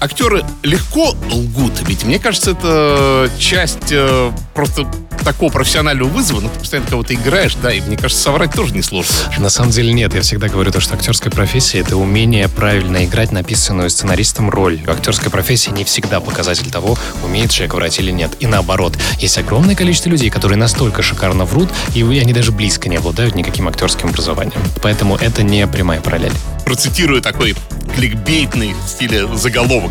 Актеры 0.00 0.44
легко 0.62 1.14
лгут, 1.30 1.72
ведь 1.86 2.04
мне 2.04 2.18
кажется, 2.18 2.50
это 2.50 3.30
часть 3.38 3.90
э, 3.90 4.30
просто 4.54 4.86
такого 5.24 5.50
профессионального 5.50 6.08
вызова, 6.08 6.40
ну, 6.40 6.48
ты 6.48 6.60
постоянно 6.60 6.88
кого-то 6.88 7.14
играешь, 7.14 7.56
да, 7.56 7.72
и 7.72 7.80
мне 7.80 7.96
кажется, 7.96 8.22
соврать 8.22 8.52
тоже 8.52 8.74
несложно. 8.74 9.12
На 9.38 9.50
самом 9.50 9.70
деле 9.70 9.92
нет. 9.92 10.14
Я 10.14 10.20
всегда 10.20 10.48
говорю 10.48 10.70
то, 10.70 10.80
что 10.80 10.94
актерская 10.94 11.32
профессия— 11.32 11.78
это 11.80 11.96
умение 11.96 12.48
правильно 12.48 13.04
играть 13.04 13.32
написанную 13.32 13.90
сценаристом 13.90 14.50
роль. 14.50 14.80
Актерская 14.86 15.30
профессия 15.30 15.72
не 15.72 15.84
всегда 15.84 16.20
показатель 16.20 16.70
того, 16.70 16.96
умеет 17.24 17.50
человек 17.50 17.74
врать 17.74 17.98
или 17.98 18.12
нет. 18.12 18.36
И 18.38 18.46
наоборот, 18.46 18.96
есть 19.18 19.36
огромное 19.38 19.74
количество 19.74 20.10
людей, 20.10 20.30
которые 20.30 20.58
настолько 20.58 21.02
шикарно 21.02 21.44
врут, 21.44 21.70
и 21.94 22.02
они 22.02 22.32
даже 22.32 22.52
близко 22.52 22.88
не 22.88 22.96
обладают 22.96 23.34
никаким 23.34 23.66
актерским 23.66 24.10
образованием. 24.10 24.60
Поэтому 24.82 25.16
это 25.16 25.42
не 25.42 25.66
прямая 25.66 26.00
параллель. 26.00 26.32
Процитирую 26.64 27.22
такой 27.22 27.56
кликбейтный 27.96 28.74
в 28.74 28.88
стиле 28.88 29.26
заголовок. 29.36 29.85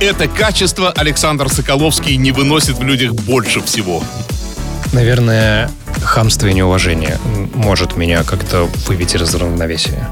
Это 0.00 0.28
качество 0.28 0.90
Александр 0.90 1.48
Соколовский 1.48 2.16
не 2.16 2.32
выносит 2.32 2.78
в 2.78 2.82
людях 2.82 3.12
больше 3.12 3.60
всего. 3.62 4.02
Наверное, 4.92 5.70
хамство 6.02 6.48
и 6.48 6.54
неуважение 6.54 7.18
может 7.54 7.96
меня 7.96 8.24
как-то 8.24 8.68
вывести 8.86 9.16
из 9.16 9.34
равновесия. 9.34 10.08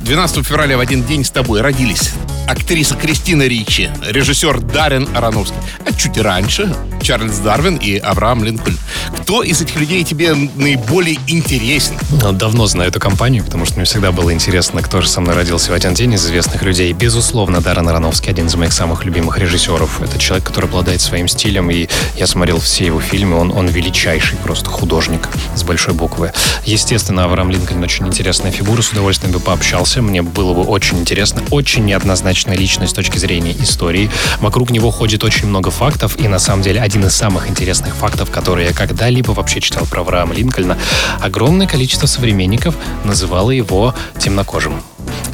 12 0.00 0.46
февраля 0.46 0.76
в 0.76 0.80
один 0.80 1.04
день 1.04 1.24
с 1.24 1.30
тобой 1.30 1.60
родились 1.60 2.12
актриса 2.48 2.96
Кристина 2.96 3.46
Ричи, 3.46 3.90
режиссер 4.06 4.60
Даррен 4.60 5.08
Ароновский, 5.14 5.58
а 5.86 5.92
чуть 5.92 6.16
раньше 6.18 6.74
Чарльз 7.02 7.38
Дарвин 7.38 7.76
и 7.76 7.96
Авраам 7.98 8.42
Линкольн. 8.42 8.78
Кто 9.22 9.42
из 9.42 9.60
этих 9.60 9.76
людей 9.76 10.04
тебе 10.04 10.34
наиболее 10.34 11.18
интересен? 11.26 11.96
Ну, 12.10 12.32
Давно 12.32 12.66
знаю 12.66 12.90
эту 12.90 13.00
компанию, 13.00 13.44
потому 13.44 13.66
что 13.66 13.76
мне 13.76 13.84
всегда 13.84 14.12
было 14.12 14.32
интересно, 14.32 14.82
кто 14.82 15.00
же 15.00 15.08
со 15.08 15.20
мной 15.20 15.34
родился 15.34 15.70
в 15.70 15.74
один 15.74 15.94
день 15.94 16.14
из 16.14 16.24
известных 16.24 16.62
людей. 16.62 16.92
Безусловно, 16.92 17.60
Даррен 17.60 17.88
Ароновский 17.88 18.30
один 18.30 18.46
из 18.46 18.54
моих 18.56 18.72
самых 18.72 19.04
любимых 19.04 19.38
режиссеров. 19.38 20.00
Это 20.00 20.18
человек, 20.18 20.46
который 20.46 20.66
обладает 20.66 21.00
своим 21.00 21.28
стилем, 21.28 21.70
и 21.70 21.88
я 22.16 22.26
смотрел 22.26 22.58
все 22.60 22.86
его 22.86 23.00
фильмы. 23.00 23.36
Он, 23.36 23.52
он 23.52 23.68
величайший 23.68 24.38
просто 24.38 24.70
художник 24.70 25.28
с 25.54 25.62
большой 25.62 25.94
буквы. 25.94 26.32
Естественно, 26.64 27.24
Авраам 27.24 27.50
Линкольн 27.50 27.82
очень 27.82 28.06
интересная 28.06 28.50
фигура, 28.50 28.82
с 28.82 28.90
удовольствием 28.90 29.32
бы 29.32 29.40
пообщался. 29.40 30.02
Мне 30.02 30.22
было 30.22 30.54
бы 30.54 30.62
очень 30.62 30.98
интересно. 30.98 31.42
Очень 31.50 31.84
неоднозначная 32.38 32.56
личность 32.56 32.92
с 32.92 32.94
точки 32.94 33.18
зрения 33.18 33.52
истории. 33.52 34.10
Вокруг 34.40 34.70
него 34.70 34.90
ходит 34.90 35.24
очень 35.24 35.48
много 35.48 35.70
фактов, 35.70 36.16
и 36.18 36.28
на 36.28 36.38
самом 36.38 36.62
деле 36.62 36.80
один 36.80 37.04
из 37.04 37.14
самых 37.14 37.48
интересных 37.48 37.94
фактов, 37.94 38.30
которые 38.30 38.68
я 38.68 38.72
когда-либо 38.72 39.32
вообще 39.32 39.60
читал 39.60 39.86
про 39.86 40.00
Авраама 40.00 40.34
Линкольна, 40.34 40.78
огромное 41.20 41.66
количество 41.66 42.06
современников 42.06 42.76
называло 43.04 43.50
его 43.50 43.94
темнокожим. 44.18 44.82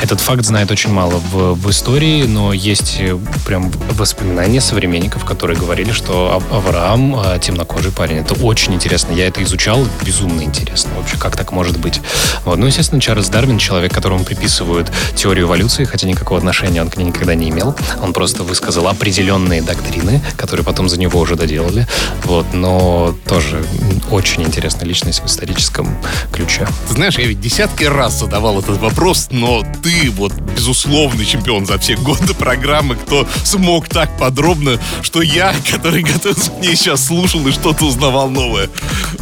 Этот 0.01 0.21
факт 0.21 0.45
знает 0.45 0.71
очень 0.71 0.91
мало 0.91 1.19
в, 1.33 1.55
в 1.55 1.71
истории, 1.71 2.25
но 2.25 2.53
есть 2.53 2.97
э, 2.99 3.17
прям 3.47 3.71
воспоминания 3.91 4.61
современников, 4.61 5.25
которые 5.25 5.59
говорили, 5.59 5.93
что 5.93 6.35
Ав- 6.37 6.53
Авраам 6.53 7.19
э, 7.19 7.39
темнокожий 7.41 7.91
парень. 7.91 8.19
Это 8.19 8.35
очень 8.35 8.75
интересно. 8.75 9.13
Я 9.13 9.27
это 9.27 9.43
изучал, 9.43 9.87
безумно 10.05 10.43
интересно. 10.43 10.91
Вообще, 10.99 11.17
как 11.17 11.37
так 11.37 11.53
может 11.53 11.79
быть? 11.79 12.01
Вот. 12.45 12.59
Ну, 12.59 12.67
естественно, 12.67 13.01
Чарльз 13.01 13.29
Дарвин, 13.29 13.59
человек, 13.59 13.95
которому 13.95 14.25
приписывают 14.25 14.93
теорию 15.15 15.47
эволюции, 15.47 15.85
хотя 15.85 16.07
никакого 16.07 16.39
отношения 16.39 16.83
он 16.83 16.91
к 16.91 16.97
ней 16.99 17.05
никогда 17.05 17.35
не 17.35 17.49
имел. 17.49 17.75
Он 18.03 18.13
просто 18.13 18.43
высказал 18.43 18.89
определенные 18.89 19.63
доктрины, 19.63 20.21
которые 20.37 20.65
потом 20.67 20.89
за 20.89 20.99
него 20.99 21.19
уже 21.21 21.37
доделали. 21.37 21.87
Вот. 22.25 22.47
Но 22.53 23.15
тоже 23.27 23.65
очень 24.11 24.43
интересная 24.43 24.87
личность 24.87 25.23
в 25.23 25.27
историческом 25.27 25.97
ключе. 26.31 26.69
Знаешь, 26.91 27.19
я 27.19 27.27
ведь 27.27 27.41
десятки 27.41 27.85
раз 27.85 28.19
задавал 28.19 28.59
этот 28.59 28.79
вопрос, 28.81 29.29
но 29.31 29.63
ты 29.85 30.11
вот 30.13 30.33
безусловный 30.33 31.27
чемпион 31.27 31.67
за 31.67 31.79
все 31.79 31.95
годы 31.95 32.33
программы, 32.33 32.97
кто 32.97 33.29
смог 33.45 33.87
так 33.87 34.17
подробно, 34.19 34.81
что 35.03 35.21
я, 35.21 35.55
который 35.71 36.03
готовился 36.03 36.51
к 36.51 36.59
ней 36.61 36.75
сейчас 36.75 37.05
слушал 37.05 37.47
и 37.47 37.53
что-то 37.53 37.85
узнавал 37.85 38.31
новое. 38.31 38.71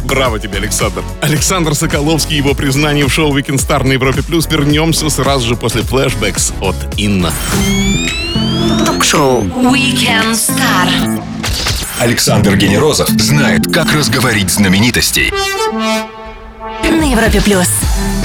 Браво 0.05 0.39
тебе, 0.39 0.59
Александр. 0.59 1.03
Александр 1.21 1.75
Соколовский, 1.75 2.37
его 2.37 2.53
признание 2.53 3.05
в 3.05 3.13
шоу 3.13 3.37
Weekend 3.37 3.57
Star 3.57 3.85
на 3.85 3.91
Европе 3.91 4.23
Плюс. 4.23 4.47
Вернемся 4.47 5.09
сразу 5.09 5.45
же 5.49 5.57
после 5.57 5.81
флешбэкс 5.81 6.53
от 6.61 6.75
Инна. 6.95 7.33
Ток-шоу 8.85 9.43
Weekend 9.43 10.31
Star. 10.31 11.21
Александр 11.99 12.55
Генерозов 12.55 13.09
знает, 13.09 13.65
как 13.73 13.91
разговорить 13.91 14.49
знаменитостей. 14.49 15.29
На 16.89 17.11
Европе 17.11 17.41
плюс. 17.41 17.67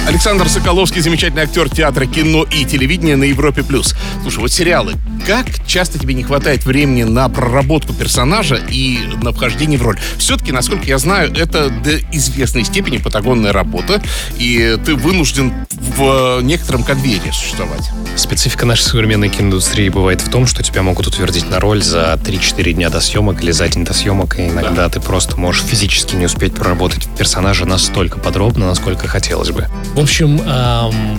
Александр 0.08 0.48
Соколовский, 0.48 1.02
замечательный 1.02 1.42
актер 1.42 1.68
театра, 1.68 2.06
кино 2.06 2.46
и 2.50 2.64
телевидения 2.64 3.14
на 3.14 3.24
Европе+. 3.24 3.62
плюс. 3.62 3.94
Слушай, 4.22 4.38
вот 4.38 4.50
сериалы. 4.50 4.94
Как 5.26 5.44
часто 5.66 5.98
тебе 5.98 6.14
не 6.14 6.22
хватает 6.22 6.64
времени 6.64 7.02
на 7.02 7.28
проработку 7.28 7.92
персонажа 7.92 8.54
и 8.54 9.00
на 9.22 9.32
вхождение 9.32 9.78
в 9.78 9.82
роль? 9.82 9.98
Все-таки, 10.16 10.50
насколько 10.50 10.86
я 10.86 10.96
знаю, 10.96 11.30
это 11.36 11.68
до 11.68 11.98
известной 12.10 12.64
степени 12.64 12.96
патагонная 12.96 13.52
работа, 13.52 14.02
и 14.38 14.78
ты 14.82 14.94
вынужден 14.94 15.52
в 15.80 16.40
некотором 16.42 16.82
конвейере 16.82 17.32
существовать. 17.32 17.90
Специфика 18.16 18.66
нашей 18.66 18.82
современной 18.82 19.28
киноиндустрии 19.28 19.88
бывает 19.88 20.20
в 20.20 20.30
том, 20.30 20.46
что 20.46 20.62
тебя 20.62 20.82
могут 20.82 21.06
утвердить 21.06 21.48
на 21.50 21.60
роль 21.60 21.82
за 21.82 22.14
3-4 22.14 22.72
дня 22.72 22.90
до 22.90 23.00
съемок 23.00 23.42
или 23.42 23.50
за 23.50 23.68
день 23.68 23.84
до 23.84 23.94
съемок, 23.94 24.38
и 24.38 24.48
иногда 24.48 24.88
ты 24.88 25.00
просто 25.00 25.36
можешь 25.36 25.62
физически 25.62 26.16
не 26.16 26.26
успеть 26.26 26.54
проработать 26.54 27.08
персонажа 27.16 27.64
настолько 27.64 28.18
подробно, 28.18 28.66
насколько 28.66 29.06
хотелось 29.08 29.50
бы. 29.50 29.66
В 29.94 30.00
общем, 30.00 30.40
эм, 30.40 31.18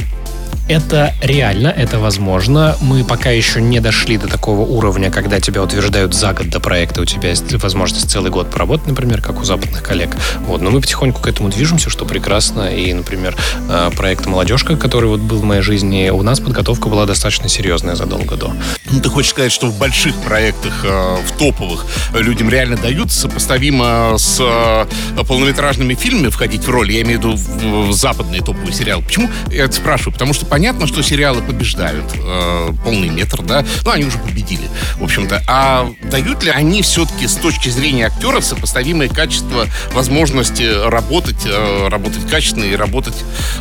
это 0.70 1.16
реально, 1.22 1.68
это 1.68 2.00
возможно. 2.00 2.78
Мы 2.80 3.04
пока 3.04 3.32
еще 3.32 3.60
не 3.60 3.80
дошли 3.80 4.18
до 4.18 4.28
такого 4.28 4.62
уровня, 4.62 5.10
когда 5.12 5.40
тебя 5.40 5.64
утверждают 5.64 6.14
за 6.14 6.32
год 6.34 6.50
до 6.50 6.60
проекта, 6.60 7.02
у 7.02 7.06
тебя 7.06 7.30
есть 7.30 7.52
возможность 7.52 8.10
целый 8.10 8.30
год 8.30 8.52
поработать, 8.52 8.88
например, 8.88 9.22
как 9.22 9.42
у 9.42 9.44
западных 9.44 9.82
коллег. 9.82 10.16
Вот. 10.42 10.62
Но 10.62 10.70
мы 10.70 10.80
потихоньку 10.80 11.22
к 11.22 11.28
этому 11.28 11.50
движемся, 11.50 11.90
что 11.90 12.06
прекрасно. 12.06 12.74
И, 12.74 12.94
например, 12.94 13.36
э, 13.68 13.90
проект 13.96 14.28
«Молодежка», 14.28 14.78
который 14.78 15.10
вот 15.10 15.22
был 15.22 15.40
в 15.40 15.44
моей 15.44 15.64
жизни, 15.64 16.10
у 16.10 16.22
нас 16.22 16.40
подготовка 16.40 16.88
была 16.88 17.08
достаточно 17.08 17.50
серьезная 17.50 17.96
задолго 17.96 18.36
до. 18.36 18.54
Ну, 18.92 19.00
ты 19.02 19.10
хочешь 19.10 19.32
сказать, 19.32 19.52
что 19.52 19.68
в 19.68 19.78
больших 19.78 20.16
проектах, 20.18 20.86
э, 20.86 21.18
в 21.26 21.38
топовых, 21.38 21.88
людям 22.14 22.50
реально 22.50 22.78
дают 22.78 23.12
сопоставимо 23.12 24.16
с 24.18 24.40
э, 24.40 24.86
полнометражными 25.24 25.96
фильмами 25.96 26.30
входить 26.30 26.64
в 26.64 26.70
роль? 26.70 26.92
Я 26.92 27.02
имею 27.02 27.20
в 27.20 27.24
виду 27.24 27.36
в, 27.36 27.92
западные 27.92 28.42
топовые 28.42 28.74
сериалы. 28.74 29.04
Почему 29.04 29.30
я 29.52 29.66
это 29.66 29.74
спрашиваю? 29.74 30.14
Потому 30.14 30.34
что 30.34 30.46
понятно, 30.60 30.88
что 30.88 31.02
сериалы 31.02 31.42
побеждают. 31.42 32.04
Э, 32.16 32.72
полный 32.84 33.08
метр, 33.08 33.42
да? 33.44 33.64
Ну, 33.86 33.92
они 33.92 34.04
уже 34.04 34.18
победили, 34.18 34.70
в 34.98 35.04
общем-то. 35.06 35.42
А 35.48 35.90
дают 36.12 36.44
ли 36.44 36.52
они 36.52 36.82
все-таки 36.82 37.30
с 37.30 37.36
точки 37.36 37.70
зрения 37.70 38.08
актеров 38.08 38.44
сопоставимые 38.44 39.10
качества, 39.10 39.68
возможности 39.94 40.64
работать, 40.90 41.46
э, 41.46 41.88
работать 41.88 42.28
качественно 42.30 42.66
и 42.66 42.76
работать 42.76 43.16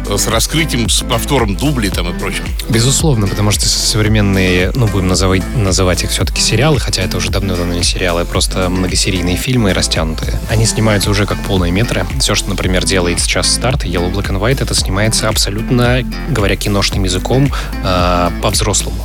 э, 0.08 0.16
с 0.18 0.26
раскрытием, 0.26 0.88
с 0.88 1.04
повтором 1.04 1.54
дублей 1.54 1.90
там 1.90 2.12
и 2.12 2.18
прочим? 2.18 2.44
Безусловно, 2.68 3.28
потому 3.28 3.52
что 3.52 3.68
современные, 3.68 4.72
ну, 4.74 4.88
будем 4.88 5.06
называть, 5.06 5.44
называть 5.54 6.02
их 6.02 6.10
все-таки 6.10 6.42
сериалы, 6.42 6.80
хотя 6.80 7.02
это 7.02 7.18
уже 7.18 7.30
давно-давно 7.30 7.74
не 7.74 7.84
сериалы, 7.84 8.22
а 8.22 8.24
просто 8.24 8.68
многосерийные 8.68 9.36
фильмы 9.36 9.72
растянутые. 9.72 10.40
Они 10.50 10.66
снимаются 10.66 11.10
уже 11.10 11.26
как 11.26 11.38
полные 11.44 11.70
метры. 11.70 12.04
Все, 12.18 12.34
что, 12.34 12.48
например, 12.48 12.84
делает 12.84 13.20
сейчас 13.20 13.48
старт, 13.48 13.84
Yellow 13.84 14.12
Black 14.12 14.32
and 14.32 14.40
White, 14.40 14.64
это 14.64 14.74
снимается 14.74 15.28
абсолютно, 15.28 16.02
говоря 16.30 16.56
киношным 16.88 17.04
языком 17.04 17.50
э, 17.84 18.30
по-взрослому. 18.42 18.96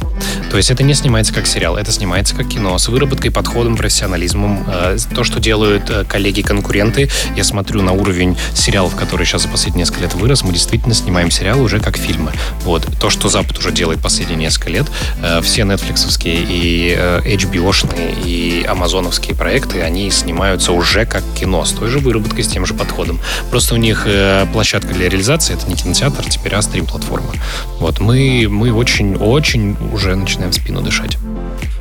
То 0.49 0.57
есть 0.57 0.69
это 0.69 0.83
не 0.83 0.93
снимается 0.93 1.33
как 1.33 1.47
сериал, 1.47 1.77
это 1.77 1.91
снимается 1.91 2.35
как 2.35 2.47
кино 2.47 2.77
с 2.77 2.87
выработкой, 2.87 3.31
подходом, 3.31 3.75
профессионализмом. 3.75 4.63
Э, 4.67 4.97
то, 5.13 5.23
что 5.23 5.39
делают 5.39 5.89
э, 5.89 6.05
коллеги-конкуренты, 6.05 7.09
я 7.35 7.43
смотрю 7.43 7.81
на 7.81 7.91
уровень 7.91 8.37
сериалов, 8.53 8.95
который 8.95 9.25
сейчас 9.25 9.43
за 9.43 9.47
последние 9.47 9.83
несколько 9.83 10.01
лет 10.01 10.13
вырос, 10.13 10.43
мы 10.43 10.53
действительно 10.53 10.93
снимаем 10.93 11.31
сериалы 11.31 11.63
уже 11.63 11.79
как 11.79 11.97
фильмы. 11.97 12.31
Вот. 12.61 12.87
То, 12.99 13.09
что 13.09 13.29
Запад 13.29 13.57
уже 13.57 13.71
делает 13.71 14.01
последние 14.01 14.37
несколько 14.37 14.69
лет, 14.69 14.85
э, 15.21 15.41
все 15.41 15.63
нетфликсовские 15.63 16.45
и 16.47 16.93
HBO-шные 16.93 18.23
и 18.23 18.65
амазоновские 18.65 19.35
проекты, 19.35 19.81
они 19.81 20.11
снимаются 20.11 20.71
уже 20.71 21.05
как 21.05 21.23
кино, 21.33 21.65
с 21.65 21.71
той 21.71 21.89
же 21.89 21.99
выработкой, 21.99 22.43
с 22.43 22.47
тем 22.47 22.65
же 22.65 22.73
подходом. 22.73 23.19
Просто 23.49 23.73
у 23.73 23.77
них 23.77 24.07
площадка 24.51 24.93
для 24.93 25.09
реализации, 25.09 25.55
это 25.55 25.67
не 25.67 25.75
кинотеатр, 25.75 26.29
теперь 26.29 26.53
а 26.55 26.61
стрим-платформа. 26.61 27.33
Вот. 27.79 27.99
Мы, 27.99 28.47
мы 28.49 28.71
очень-очень 28.73 29.75
уже 29.91 30.15
начинаем 30.15 30.51
в 30.51 30.55
спину 30.55 30.81
дышать. 30.81 31.17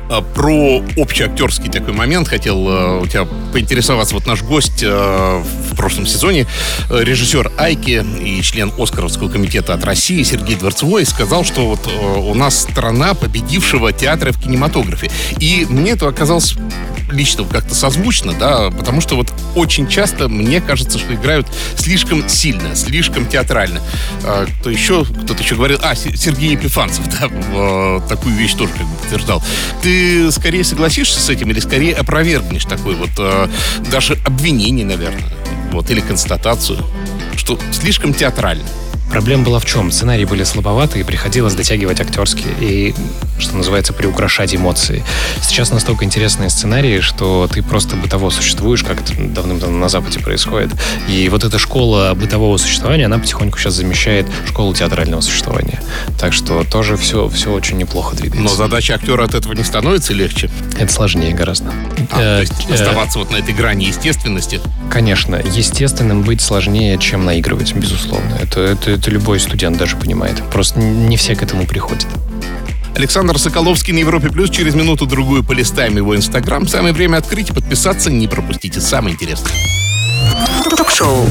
А, 0.09 0.21
про 0.21 0.83
общеактерский 0.97 1.71
такой 1.71 1.93
момент 1.93 2.27
хотел 2.27 2.69
э, 2.69 2.99
у 2.99 3.07
тебя 3.07 3.25
поинтересоваться. 3.51 4.13
Вот 4.13 4.27
наш 4.27 4.43
гость 4.43 4.83
э, 4.83 4.87
в 4.91 5.75
прошлом 5.75 6.05
сезоне, 6.05 6.45
э, 6.91 7.03
режиссер 7.03 7.51
Айки 7.57 8.05
и 8.21 8.41
член 8.43 8.71
Оскаровского 8.77 9.29
комитета 9.29 9.73
от 9.73 9.83
России 9.83 10.21
Сергей 10.21 10.55
Дворцевой 10.55 11.05
сказал, 11.05 11.43
что 11.43 11.67
вот 11.67 11.89
у 12.17 12.35
нас 12.35 12.61
страна 12.61 13.15
победившего 13.15 13.91
театра 13.91 14.31
в 14.31 14.41
кинематографе. 14.41 15.09
И 15.39 15.65
мне 15.67 15.91
это 15.91 16.07
оказалось 16.07 16.55
лично 17.13 17.45
как-то 17.45 17.75
созвучно, 17.75 18.33
да, 18.33 18.69
потому 18.69 19.01
что 19.01 19.15
вот 19.15 19.31
очень 19.55 19.87
часто 19.87 20.27
мне 20.27 20.61
кажется, 20.61 20.97
что 20.97 21.13
играют 21.13 21.47
слишком 21.77 22.27
сильно, 22.27 22.75
слишком 22.75 23.27
театрально. 23.27 23.81
А, 24.23 24.45
еще, 24.65 25.05
кто-то 25.05 25.41
еще 25.41 25.55
говорил, 25.55 25.79
а, 25.81 25.95
Сергей 25.95 26.51
Епифанцев, 26.51 27.05
да, 27.19 27.99
такую 28.07 28.35
вещь 28.35 28.53
тоже 28.53 28.71
как 28.73 28.85
бы 28.85 28.95
подтверждал. 28.97 29.43
Ты 29.81 30.31
скорее 30.31 30.63
согласишься 30.63 31.19
с 31.19 31.29
этим 31.29 31.51
или 31.51 31.59
скорее 31.59 31.93
опровергнешь 31.95 32.65
такой 32.65 32.95
вот 32.95 33.11
а, 33.19 33.49
даже 33.91 34.17
обвинение, 34.25 34.85
наверное, 34.85 35.31
вот, 35.71 35.89
или 35.89 36.01
констатацию, 36.01 36.79
что 37.35 37.59
слишком 37.71 38.13
театрально? 38.13 38.65
Проблема 39.13 39.43
была 39.43 39.59
в 39.59 39.65
чем? 39.65 39.91
Сценарии 39.91 40.25
были 40.25 40.43
слабоваты, 40.43 40.99
и 40.99 41.03
приходилось 41.03 41.53
дотягивать 41.53 42.01
актерские 42.01 42.51
и, 42.59 42.95
что 43.37 43.55
называется, 43.55 43.93
приукрашать 43.93 44.55
эмоции. 44.55 45.03
Сейчас 45.43 45.69
настолько 45.69 46.03
интересные 46.03 46.49
сценарии, 46.49 46.99
что 46.99 47.47
ты 47.47 47.61
просто 47.61 47.95
бытово 47.95 48.31
существуешь, 48.31 48.83
как 48.83 49.01
это 49.01 49.13
давным-давно 49.15 49.77
на 49.77 49.87
Западе 49.87 50.19
происходит. 50.19 50.71
И 51.07 51.29
вот 51.29 51.43
эта 51.43 51.59
школа 51.59 52.15
бытового 52.15 52.57
существования, 52.57 53.05
она 53.05 53.19
потихоньку 53.19 53.59
сейчас 53.59 53.75
замещает 53.75 54.25
школу 54.47 54.73
театрального 54.73 55.21
существования. 55.21 55.79
Так 56.19 56.33
что 56.33 56.63
тоже 56.63 56.97
все, 56.97 57.29
все 57.29 57.51
очень 57.51 57.77
неплохо 57.77 58.15
двигается. 58.15 58.41
Но 58.41 58.49
задача 58.49 58.95
актера 58.95 59.25
от 59.25 59.35
этого 59.35 59.53
не 59.53 59.63
становится 59.63 60.13
легче? 60.13 60.49
Это 60.79 60.91
сложнее 60.91 61.35
гораздо. 61.35 61.71
А, 62.09 62.41
э, 62.41 62.45
то 62.47 62.51
есть 62.51 62.53
э, 62.67 62.73
оставаться 62.73 63.19
вот 63.19 63.29
на 63.29 63.35
этой 63.35 63.53
грани 63.53 63.85
естественности? 63.85 64.59
Конечно. 64.89 65.35
Естественным 65.35 66.23
быть 66.23 66.41
сложнее, 66.41 66.97
чем 66.97 67.25
наигрывать, 67.25 67.75
безусловно. 67.75 68.39
Это, 68.41 68.61
это, 68.61 69.02
это 69.03 69.11
любой 69.11 69.37
студент 69.41 69.77
даже 69.77 69.97
понимает. 69.97 70.41
Просто 70.49 70.79
не 70.79 71.17
все 71.17 71.35
к 71.35 71.43
этому 71.43 71.67
приходят. 71.67 72.07
Александр 72.95 73.37
Соколовский 73.37 73.91
на 73.91 73.99
Европе 73.99 74.29
Плюс. 74.29 74.49
Через 74.49 74.75
минуту-другую 74.75 75.43
полистаем 75.43 75.97
его 75.97 76.15
Инстаграм. 76.15 76.65
Самое 76.67 76.93
время 76.93 77.17
открыть 77.17 77.49
и 77.49 77.53
подписаться. 77.53 78.09
Не 78.09 78.29
пропустите 78.29 78.79
самое 78.79 79.13
интересное. 79.13 79.51
Ток-шоу. 80.77 81.27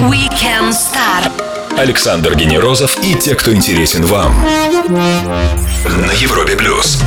Weekend 0.00 0.72
Star. 0.72 1.30
Александр 1.78 2.34
Генерозов 2.34 2.98
и 3.04 3.14
те, 3.14 3.36
кто 3.36 3.54
интересен 3.54 4.04
вам. 4.04 4.34
На 5.84 6.12
Европе 6.12 6.56
Плюс. 6.56 6.98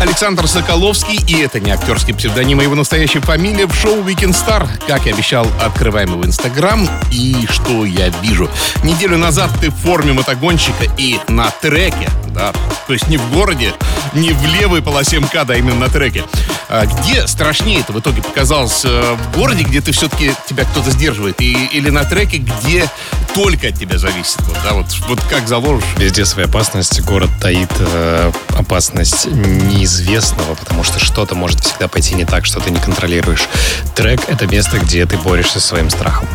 Александр 0.00 0.46
Соколовский, 0.46 1.20
и 1.26 1.42
это 1.42 1.60
не 1.60 1.70
актерский 1.70 2.14
псевдоним, 2.14 2.60
а 2.60 2.62
его 2.62 2.74
настоящая 2.74 3.20
фамилия 3.20 3.66
в 3.66 3.74
шоу 3.74 4.02
Weekend 4.02 4.32
Star. 4.32 4.68
Как 4.86 5.06
и 5.06 5.10
обещал, 5.10 5.46
открываем 5.60 6.12
его 6.12 6.24
Инстаграм. 6.24 6.88
И 7.10 7.46
что 7.48 7.84
я 7.84 8.08
вижу? 8.22 8.50
Неделю 8.82 9.18
назад 9.18 9.50
ты 9.60 9.70
в 9.70 9.74
форме 9.74 10.12
мотогонщика 10.12 10.84
и 10.98 11.18
на 11.28 11.50
треке, 11.50 12.10
да, 12.28 12.52
то 12.86 12.92
есть 12.92 13.08
не 13.08 13.16
в 13.16 13.32
городе, 13.32 13.72
не 14.12 14.32
в 14.32 14.44
левой 14.46 14.82
полосе 14.82 15.20
МКАДа, 15.20 15.54
а 15.54 15.56
именно 15.56 15.76
на 15.76 15.88
треке. 15.88 16.24
А 16.68 16.86
где 16.86 17.26
страшнее 17.26 17.80
это 17.80 17.92
в 17.92 18.00
итоге 18.00 18.22
показалось? 18.22 18.84
Э, 18.84 19.14
в 19.14 19.36
городе, 19.36 19.64
где 19.64 19.80
ты 19.80 19.92
все-таки 19.92 20.32
тебя 20.48 20.64
кто-то 20.64 20.90
сдерживает, 20.90 21.40
и, 21.40 21.52
или 21.66 21.90
на 21.90 22.04
треке, 22.04 22.38
где 22.38 22.88
только 23.34 23.68
от 23.68 23.78
тебя 23.78 23.98
зависит. 23.98 24.40
Вот, 24.40 24.56
да, 24.64 24.74
вот, 24.74 24.86
вот 25.08 25.20
как 25.24 25.48
заложишь. 25.48 25.84
Везде 25.96 26.24
своя 26.24 26.48
опасность. 26.48 27.00
Город 27.02 27.30
таит 27.40 27.70
э, 27.78 28.32
опасность 28.50 29.26
неизвестного, 29.26 30.54
потому 30.54 30.84
что 30.84 30.98
что-то 30.98 31.34
может 31.34 31.60
всегда 31.60 31.88
пойти 31.88 32.14
не 32.14 32.24
так, 32.24 32.46
что 32.46 32.60
ты 32.60 32.70
не 32.70 32.78
контролируешь. 32.78 33.48
Трек— 33.94 34.20
это 34.28 34.46
место, 34.46 34.78
где 34.78 35.04
ты 35.06 35.16
борешься 35.18 35.60
со 35.60 35.68
своим 35.68 35.90
страхом. 35.90 36.28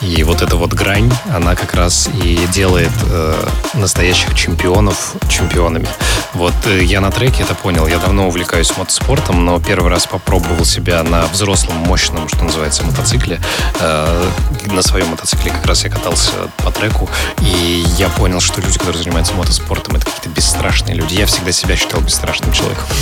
И 0.00 0.22
вот 0.22 0.42
эта 0.42 0.56
вот 0.56 0.72
грань, 0.72 1.12
она 1.34 1.54
как 1.54 1.74
раз 1.74 2.08
и 2.22 2.38
делает 2.52 2.92
э, 3.10 3.48
настоящих 3.74 4.34
чемпионов 4.34 5.14
чемпионами. 5.28 5.88
Вот 6.34 6.54
э, 6.66 6.84
я 6.84 7.00
на 7.00 7.10
треке 7.10 7.42
это 7.42 7.54
понял. 7.54 7.86
Я 7.86 7.98
давно 7.98 8.28
увлекаюсь 8.28 8.76
мотоспортом, 8.76 9.44
но 9.44 9.60
первый 9.60 9.90
раз 9.90 10.06
попробовал 10.06 10.64
себя 10.64 11.02
на 11.02 11.26
взрослом, 11.26 11.76
мощном, 11.78 12.28
что 12.28 12.44
называется, 12.44 12.84
мотоцикле. 12.84 13.40
Э, 13.80 14.30
на 14.66 14.82
своем 14.82 15.08
мотоцикле 15.08 15.50
как 15.50 15.66
раз 15.66 15.84
я 15.84 15.90
катался 15.90 16.30
по 16.58 16.70
треку, 16.70 17.08
и 17.40 17.84
я 17.96 18.08
понял, 18.08 18.40
что 18.40 18.60
люди, 18.60 18.78
которые 18.78 19.02
занимаются 19.02 19.34
мотоспортом, 19.34 19.96
это 19.96 20.06
какие-то 20.06 20.28
бесстрашные 20.28 20.94
люди. 20.94 21.14
Я 21.14 21.26
всегда 21.26 21.52
себя 21.52 21.76
считал 21.76 22.00
бесстрашным 22.00 22.52
человеком. 22.52 22.84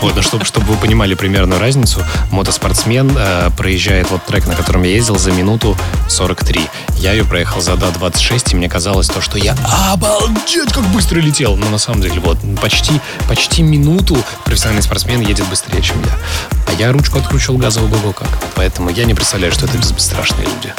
Вот, 0.00 0.14
но 0.14 0.22
чтобы, 0.22 0.44
чтобы 0.44 0.66
вы 0.68 0.76
понимали 0.76 1.14
примерную 1.14 1.60
разницу, 1.60 2.04
мотоспортсмен 2.30 3.10
э, 3.16 3.50
проезжает 3.56 4.10
вот 4.10 4.24
трек, 4.24 4.46
на 4.46 4.54
котором 4.54 4.84
я 4.84 4.90
ездил, 4.92 5.18
за 5.18 5.32
минуту 5.32 5.76
43. 6.08 6.68
Я 6.96 7.12
ее 7.12 7.24
проехал 7.24 7.60
за 7.60 7.72
2.26, 7.72 8.52
и 8.52 8.56
мне 8.56 8.68
казалось 8.68 9.08
то, 9.08 9.20
что 9.20 9.38
я 9.38 9.56
обалдеть, 9.92 10.72
как 10.72 10.84
быстро 10.88 11.20
летел. 11.20 11.56
Но 11.56 11.68
на 11.68 11.78
самом 11.78 12.00
деле, 12.00 12.20
вот, 12.20 12.38
почти, 12.60 13.00
почти 13.28 13.62
минуту 13.62 14.16
профессиональный 14.44 14.82
спортсмен 14.82 15.20
едет 15.20 15.46
быстрее, 15.48 15.82
чем 15.82 15.96
я. 16.02 16.18
А 16.68 16.72
я 16.78 16.92
ручку 16.92 17.18
откручивал 17.18 17.58
газа 17.58 17.80
ого-го 17.80 18.12
как. 18.12 18.28
Поэтому 18.54 18.90
я 18.90 19.04
не 19.04 19.14
представляю, 19.14 19.52
что 19.52 19.66
это 19.66 19.78
бесстрашные 19.78 20.46
люди. 20.46 20.74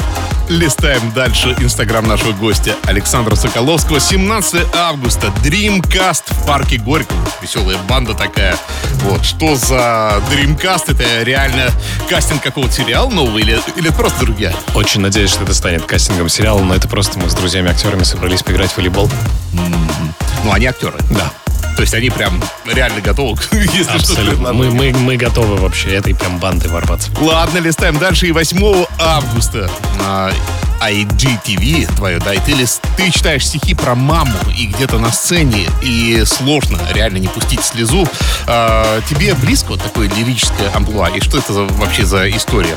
Листаем 0.48 1.12
дальше 1.12 1.54
инстаграм 1.60 2.06
нашего 2.06 2.32
гостя 2.32 2.74
Александра 2.84 3.34
Соколовского. 3.34 4.00
17 4.00 4.74
августа. 4.74 5.32
Dreamcast 5.44 6.24
в 6.26 6.46
парке 6.46 6.76
Горького. 6.76 7.20
Веселая 7.40 7.76
банда 7.88 8.14
такая. 8.14 8.56
Вот. 9.02 9.24
Что 9.24 9.54
за 9.54 10.20
Dreamcast? 10.30 10.92
Это 10.92 11.22
реально 11.22 11.70
кастинг 12.08 12.42
какого-то 12.42 12.72
сериала 12.72 13.10
нового 13.10 13.38
или, 13.38 13.60
или 13.76 13.88
просто 13.90 14.20
другие? 14.20 14.54
Очень 14.74 15.00
надеюсь, 15.00 15.30
что 15.30 15.44
это 15.44 15.54
станет 15.54 15.84
кастингом 15.84 16.28
сериала, 16.28 16.60
но 16.60 16.74
это 16.74 16.88
просто 16.88 17.18
мы 17.18 17.30
с 17.30 17.34
друзьями-актерами 17.34 18.02
собрались 18.02 18.42
поиграть 18.42 18.70
в 18.72 18.76
волейбол. 18.76 19.06
Mm-hmm. 19.06 20.12
Ну, 20.44 20.52
они 20.52 20.66
актеры. 20.66 20.98
Да. 21.10 21.30
То 21.80 21.84
есть 21.84 21.94
они 21.94 22.10
прям 22.10 22.42
реально 22.66 23.00
готовы, 23.00 23.40
если 23.52 23.96
что-то 23.96 24.52
мы, 24.52 24.70
мы, 24.70 24.92
мы 24.92 25.16
готовы 25.16 25.56
вообще 25.56 25.94
этой 25.94 26.14
прям 26.14 26.38
банды 26.38 26.68
ворваться. 26.68 27.10
Ладно, 27.18 27.56
листаем 27.56 27.98
дальше. 27.98 28.26
И 28.26 28.32
8 28.32 28.84
августа 28.98 29.70
на 29.98 30.30
IGTV 30.80 31.94
твое, 31.96 32.18
да, 32.18 32.34
и 32.34 32.38
ты, 32.38 33.10
читаешь 33.10 33.46
стихи 33.46 33.74
про 33.74 33.94
маму, 33.94 34.32
и 34.56 34.66
где-то 34.66 34.98
на 34.98 35.12
сцене, 35.12 35.68
и 35.82 36.22
сложно 36.24 36.78
реально 36.92 37.18
не 37.18 37.28
пустить 37.28 37.64
слезу. 37.64 38.06
А, 38.46 39.00
тебе 39.08 39.34
близко 39.34 39.70
вот 39.70 39.82
такое 39.82 40.08
лирическое 40.08 40.70
амплуа? 40.74 41.08
И 41.10 41.20
что 41.20 41.38
это 41.38 41.52
за, 41.52 41.64
вообще 41.64 42.04
за 42.04 42.28
история? 42.30 42.76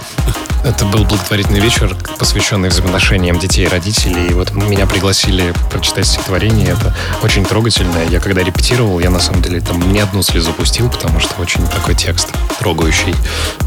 Это 0.63 0.85
был 0.85 1.03
благотворительный 1.03 1.59
вечер, 1.59 1.93
посвященный 2.17 2.69
взаимоотношениям 2.69 3.37
детей 3.37 3.65
и 3.65 3.67
родителей. 3.67 4.27
И 4.29 4.33
вот 4.33 4.53
меня 4.53 4.87
пригласили 4.87 5.53
прочитать 5.69 6.07
стихотворение. 6.07 6.69
Это 6.69 6.95
очень 7.21 7.43
трогательное. 7.43 8.07
Я 8.07 8.21
когда 8.21 8.43
репетировал, 8.43 8.99
я 8.99 9.09
на 9.09 9.19
самом 9.19 9.41
деле 9.41 9.59
там 9.59 9.91
не 9.91 9.99
одну 9.99 10.23
слезу 10.23 10.53
пустил, 10.53 10.89
потому 10.89 11.19
что 11.19 11.41
очень 11.41 11.67
такой 11.67 11.95
текст 11.95 12.29
трогающий. 12.59 13.13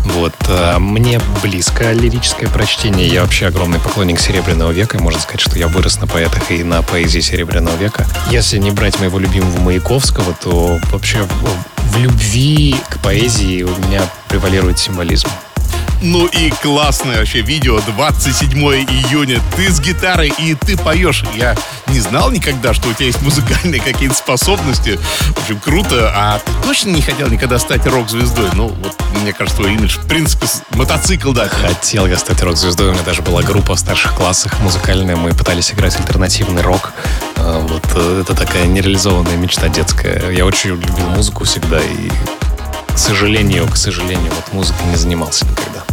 Вот. 0.05 0.35
А 0.49 0.79
мне 0.79 1.21
близко 1.43 1.93
лирическое 1.93 2.49
прочтение. 2.49 3.07
Я 3.07 3.23
вообще 3.23 3.47
огромный 3.47 3.79
поклонник 3.79 4.19
Серебряного 4.27 4.73
века. 4.73 4.99
Можно 4.99 5.21
сказать, 5.21 5.41
что 5.41 5.57
я 5.57 5.69
вырос 5.69 6.01
на 6.01 6.09
поэтах 6.09 6.51
и 6.51 6.65
на 6.65 6.83
поэзии 6.83 7.21
Серебряного 7.21 7.77
века. 7.77 8.05
Если 8.29 8.59
не 8.59 8.73
брать 8.73 8.99
моего 8.99 9.21
любимого 9.21 9.57
Маяковского, 9.61 10.35
то 10.35 10.81
вообще 10.91 11.23
в 11.23 11.97
любви 11.97 12.75
к 12.89 12.99
поэзии 12.99 13.63
у 13.63 13.71
меня 13.87 14.03
превалирует 14.29 14.81
символизм. 14.81 15.29
Ну 16.03 16.27
и 16.27 16.51
классное 16.63 17.19
вообще 17.19 17.41
видео, 17.41 17.81
27 17.81 18.59
июня. 18.59 19.41
Ты 19.57 19.71
с 19.71 19.81
гитарой 19.81 20.33
и 20.39 20.55
ты 20.55 20.77
поешь. 20.77 21.25
Я 21.35 21.57
не 21.89 22.01
знал 22.01 22.31
никогда, 22.31 22.75
что 22.75 22.89
у 22.89 22.93
тебя 22.93 23.07
есть 23.07 23.23
музыкальные 23.23 23.81
какие-то 23.81 24.15
способности. 24.15 24.99
В 25.35 25.43
общем, 25.43 25.59
круто. 25.59 26.13
А 26.15 26.39
ты 26.39 26.53
точно 26.67 26.91
не 26.91 27.01
хотел 27.01 27.29
никогда 27.29 27.59
стать 27.59 27.87
рок-звездой? 27.87 28.51
Ну, 28.55 28.69
вот, 28.69 28.95
мне 29.23 29.33
кажется, 29.33 29.61
твой 29.61 29.75
имидж, 29.75 29.99
в 29.99 30.07
принципе, 30.07 30.47
мотоцикл, 30.71 31.33
да. 31.33 31.49
Хотел 31.49 32.07
я 32.07 32.19
стать 32.19 32.43
рок-звездой. 32.43 32.91
У 32.91 32.93
меня 32.93 33.03
даже 33.03 33.23
была 33.23 33.43
группа 33.43 33.75
в 33.75 33.79
старших 33.79 34.15
классах 34.15 34.59
музыкальная. 34.61 35.17
Мы 35.17 35.31
пытались 35.31 35.73
играть 35.73 35.97
альтернативный 35.97 36.63
рок. 36.63 36.93
А, 37.37 37.61
вот 37.61 37.85
э, 37.95 38.23
это 38.23 38.35
такая 38.35 38.67
нереализованная 38.67 39.37
мечта 39.37 39.69
детская. 39.69 40.31
Я 40.31 40.45
очень 40.45 40.71
любил 40.71 41.09
музыку 41.09 41.45
всегда 41.45 41.81
и, 41.81 42.11
к 42.97 42.99
сожалению, 42.99 43.69
к 43.69 43.77
сожалению, 43.77 44.33
вот 44.35 44.55
музыкой 44.55 44.87
не 44.87 44.97
занимался 44.97 45.45
никогда. 45.45 45.85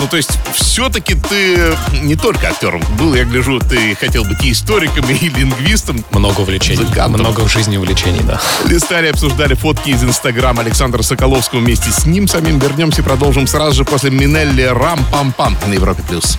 Ну, 0.00 0.08
то 0.08 0.16
есть, 0.16 0.32
все-таки 0.54 1.14
ты 1.14 1.76
не 2.02 2.16
только 2.16 2.48
актером 2.48 2.82
был, 2.98 3.14
я 3.14 3.24
гляжу, 3.24 3.60
ты 3.60 3.94
хотел 3.94 4.24
быть 4.24 4.42
и 4.42 4.50
историком, 4.50 5.08
и 5.08 5.28
лингвистом. 5.28 6.04
Много 6.10 6.40
увлечений. 6.40 6.82
Музыкантом. 6.82 7.20
Много 7.20 7.40
в 7.42 7.48
жизни 7.48 7.76
увлечений, 7.76 8.22
да. 8.24 8.40
Листали, 8.64 9.06
обсуждали 9.06 9.54
фотки 9.54 9.90
из 9.90 10.02
Инстаграма 10.02 10.62
Александра 10.62 11.02
Соколовского 11.02 11.60
вместе 11.60 11.92
с 11.92 12.04
ним 12.06 12.26
самим. 12.26 12.58
Вернемся 12.58 13.02
и 13.02 13.04
продолжим 13.04 13.46
сразу 13.46 13.76
же 13.76 13.84
после 13.84 14.10
Минелли 14.10 14.64
Рам-Пам-Пам 14.64 15.56
на 15.68 15.74
Европе+. 15.74 16.02
плюс. 16.02 16.36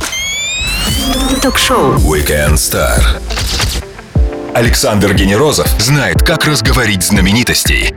Ток-шоу. 1.42 1.96
Weekend 1.96 2.56
Star. 2.56 3.02
Александр 4.54 5.14
Генерозов 5.14 5.70
знает, 5.80 6.22
как 6.24 6.44
разговорить 6.44 7.04
знаменитостей 7.04 7.94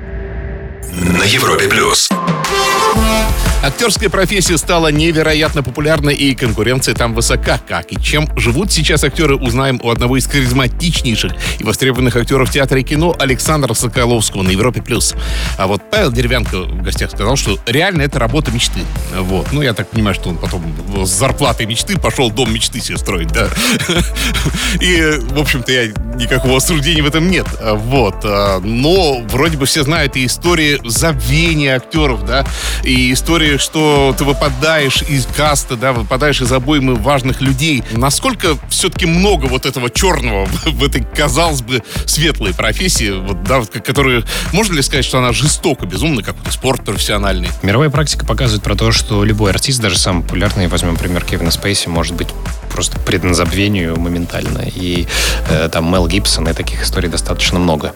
на 0.97 1.25
Европе 1.25 1.69
плюс. 1.69 2.09
Актерская 3.65 4.11
профессия 4.11 4.59
стала 4.59 4.89
невероятно 4.89 5.63
популярной, 5.63 6.15
и 6.15 6.35
конкуренция 6.35 6.95
там 6.95 7.15
высока. 7.15 7.59
Как 7.67 7.91
и 7.93 7.99
чем 7.99 8.29
живут 8.39 8.71
сейчас 8.71 9.05
актеры, 9.05 9.37
узнаем 9.37 9.81
у 9.83 9.89
одного 9.89 10.19
из 10.19 10.27
харизматичнейших 10.27 11.33
и 11.61 11.65
востребованных 11.65 12.15
актеров 12.15 12.51
театра 12.51 12.79
и 12.79 12.83
кино 12.83 13.17
Александра 13.19 13.73
Соколовского 13.73 14.43
на 14.43 14.51
Европе+. 14.51 14.83
плюс. 14.83 15.15
А 15.57 15.67
вот 15.67 15.81
Павел 15.91 16.13
Деревянко 16.13 16.61
в 16.61 16.83
гостях 16.83 17.11
сказал, 17.13 17.37
что 17.37 17.59
реально 17.65 18.03
это 18.03 18.19
работа 18.19 18.51
мечты. 18.51 18.81
Вот. 19.17 19.51
Ну, 19.51 19.63
я 19.63 19.73
так 19.73 19.89
понимаю, 19.89 20.15
что 20.15 20.29
он 20.29 20.37
потом 20.37 20.63
с 21.07 21.09
зарплатой 21.09 21.65
мечты 21.65 21.99
пошел 21.99 22.31
дом 22.31 22.53
мечты 22.53 22.81
себе 22.81 22.99
строить, 22.99 23.29
да. 23.29 23.49
И, 24.79 25.21
в 25.23 25.39
общем-то, 25.39 25.73
я 25.73 25.87
никакого 26.17 26.59
осуждения 26.59 27.03
в 27.03 27.07
этом 27.07 27.31
нет. 27.31 27.47
Вот. 27.63 28.17
А, 28.25 28.61
Но 28.61 29.23
вроде 29.23 29.57
бы 29.57 29.65
все 29.65 29.85
знают 29.85 30.17
и 30.17 30.27
истории 30.27 30.81
забвения 30.85 31.77
актеров, 31.77 32.27
да, 32.27 32.47
и 32.83 33.11
истории, 33.11 33.54
что 33.59 34.15
ты 34.17 34.25
выпадаешь 34.25 35.03
из 35.03 35.27
каста, 35.27 35.77
да, 35.77 35.93
выпадаешь 35.93 36.41
из 36.41 36.53
обоймы 36.53 36.95
важных 36.95 37.41
людей. 37.41 37.83
Насколько 37.93 38.59
все-таки 38.69 39.07
много 39.07 39.47
вот 39.47 39.67
этого 39.67 39.91
черного 39.91 40.47
в 40.67 40.85
этой, 40.85 41.05
казалось 41.05 41.63
бы, 41.63 41.83
светлой 42.07 42.55
профессии, 42.55 43.11
вот, 43.11 43.43
да, 43.45 43.61
вот, 43.61 43.71
которую, 43.71 44.25
можно 44.53 44.75
ли 44.75 44.83
сказать, 44.83 45.05
что 45.05 45.19
она 45.19 45.33
жестоко, 45.33 45.87
безумно, 45.87 46.23
как 46.23 46.37
вот 46.43 46.53
спорт 46.53 46.85
профессиональный? 46.85 47.49
Мировая 47.63 47.91
практика 47.91 48.25
показывает 48.25 48.63
про 48.63 48.75
то, 48.75 48.93
что 48.93 49.25
любой 49.25 49.51
артист, 49.51 49.81
даже 49.81 49.99
самый 49.99 50.23
популярный, 50.23 50.69
возьмем 50.69 50.97
пример 50.97 51.25
Кевина 51.25 51.51
Спейси, 51.51 51.89
может 51.89 52.15
быть 52.15 52.29
просто 52.75 52.99
предан 52.99 53.35
забвению 53.35 53.99
моментально. 54.01 54.63
И 54.75 55.07
э, 55.49 55.69
там 55.71 55.91
Мел 55.93 56.09
Гибсон, 56.09 56.49
и 56.49 56.53
таких 56.53 56.83
историй 56.83 57.09
достаточно 57.09 57.61
много. 57.61 57.93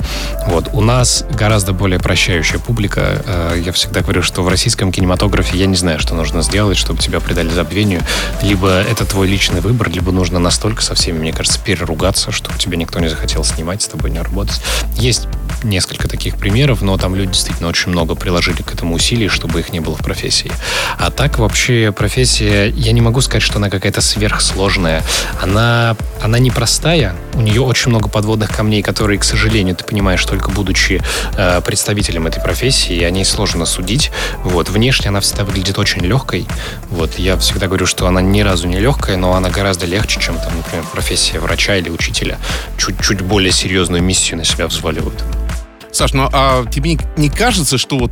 Вот. 0.47 0.69
У 0.73 0.81
нас 0.81 1.25
гораздо 1.33 1.73
более 1.73 1.99
прощающая 1.99 2.61
публика. 2.61 3.23
Э, 3.27 3.61
я 3.61 3.73
всегда 3.73 4.03
говорю, 4.03 4.23
что 4.23 4.43
в 4.43 4.49
российском 4.49 4.93
кинематографе 4.93 5.59
я 5.59 5.67
не 5.67 5.75
знаю, 5.75 5.99
что 5.99 6.15
нужно 6.15 6.43
сделать, 6.43 6.79
чтобы 6.79 7.01
тебя 7.01 7.19
предали 7.19 7.51
забвению. 7.51 8.03
Либо 8.41 8.69
это 8.69 9.05
твой 9.05 9.27
личный 9.27 9.61
выбор, 9.61 9.91
либо 9.91 10.13
нужно 10.13 10.39
настолько 10.39 10.81
со 10.81 10.95
всеми, 10.95 11.19
мне 11.19 11.33
кажется, 11.33 11.59
переругаться, 11.59 12.31
чтобы 12.31 12.57
тебе 12.59 12.77
никто 12.77 13.01
не 13.01 13.09
захотел 13.09 13.43
снимать, 13.43 13.83
с 13.83 13.89
тобой 13.89 14.13
не 14.13 14.21
работать. 14.21 14.63
Есть 14.97 15.27
несколько 15.63 16.09
таких 16.09 16.37
примеров, 16.37 16.83
но 16.83 16.97
там 16.97 17.15
люди 17.15 17.33
действительно 17.33 17.69
очень 17.69 17.91
много 17.91 18.15
приложили 18.15 18.63
к 18.63 18.73
этому 18.73 18.95
усилий, 18.95 19.29
чтобы 19.29 19.61
их 19.61 19.73
не 19.73 19.81
было 19.81 19.97
в 19.97 20.03
профессии. 20.03 20.51
А 20.99 21.11
так 21.11 21.39
вообще 21.39 21.93
профессия, 21.93 22.69
я 22.69 22.93
не 22.93 23.01
могу 23.01 23.21
сказать, 23.21 23.43
что 23.43 23.57
она 23.57 23.71
какая-то 23.71 24.01
сверхсложная. 24.01 25.03
Она, 25.43 25.97
она 26.23 26.39
непростая, 26.39 27.15
у 27.35 27.41
нее 27.41 27.61
очень 27.61 27.91
много 27.91 28.09
подводных 28.09 28.55
камней, 28.55 28.83
которые, 28.83 29.19
к 29.19 29.25
сожалению, 29.25 29.77
ты 29.77 29.85
понимаешь 29.85 30.25
только 30.25 30.51
будучи 30.51 31.03
э, 31.37 31.61
представителем 31.65 32.27
этой 32.27 32.43
профессии, 32.43 32.97
и 32.97 33.05
о 33.05 33.11
ней 33.11 33.25
сложно 33.25 33.67
судить. 33.67 34.11
Вот. 34.43 34.69
Внешне 34.69 35.09
она 35.09 35.21
всегда 35.21 35.45
выглядит 35.45 35.79
очень 35.79 36.03
легкой. 36.03 36.47
Вот. 36.91 37.19
Я 37.19 37.37
всегда 37.37 37.67
говорю, 37.67 37.87
что 37.87 38.07
она 38.07 38.21
ни 38.21 38.41
разу 38.41 38.67
не 38.69 38.81
легкая, 38.81 39.17
но 39.17 39.35
она 39.35 39.51
гораздо 39.51 39.87
легче, 39.87 40.21
чем, 40.21 40.39
там, 40.39 40.57
например, 40.57 40.85
профессия 40.93 41.39
врача 41.39 41.77
или 41.77 41.91
учителя. 41.91 42.39
Чуть-чуть 42.77 43.21
более 43.21 43.53
серьезную 43.53 44.03
миссию 44.03 44.39
на 44.39 44.45
себя 44.45 44.67
взваливают. 44.67 45.23
Саш, 45.93 46.13
ну 46.13 46.29
а 46.33 46.65
тебе 46.67 46.99
не, 47.17 47.31
кажется, 47.31 47.79
что 47.79 47.99
вот 47.99 48.11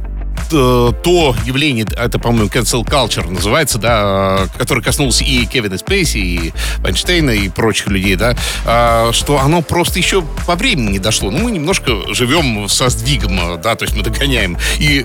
э, 0.53 0.93
то 1.03 1.37
явление, 1.45 1.87
это, 1.97 2.19
по-моему, 2.19 2.49
cancel 2.49 2.85
culture 2.85 3.29
называется, 3.31 3.79
да, 3.79 4.39
э, 4.41 4.59
которое 4.59 4.83
коснулось 4.83 5.23
и 5.23 5.47
Кевина 5.47 5.79
Спейси, 5.79 6.19
и 6.19 6.53
Вайнштейна, 6.79 7.31
и 7.31 7.49
прочих 7.49 7.89
людей, 7.89 8.17
да, 8.17 8.37
э, 8.65 9.13
что 9.13 9.41
оно 9.41 9.63
просто 9.63 9.99
еще 9.99 10.23
по 10.47 10.55
времени 10.57 10.93
не 10.93 10.99
дошло. 10.99 11.31
Ну, 11.31 11.39
мы 11.39 11.51
немножко 11.51 11.93
живем 12.15 12.69
со 12.69 12.89
сдвигом, 12.89 13.61
да, 13.61 13.75
то 13.75 13.85
есть 13.85 13.97
мы 13.97 14.03
догоняем. 14.03 14.57
И 14.79 15.05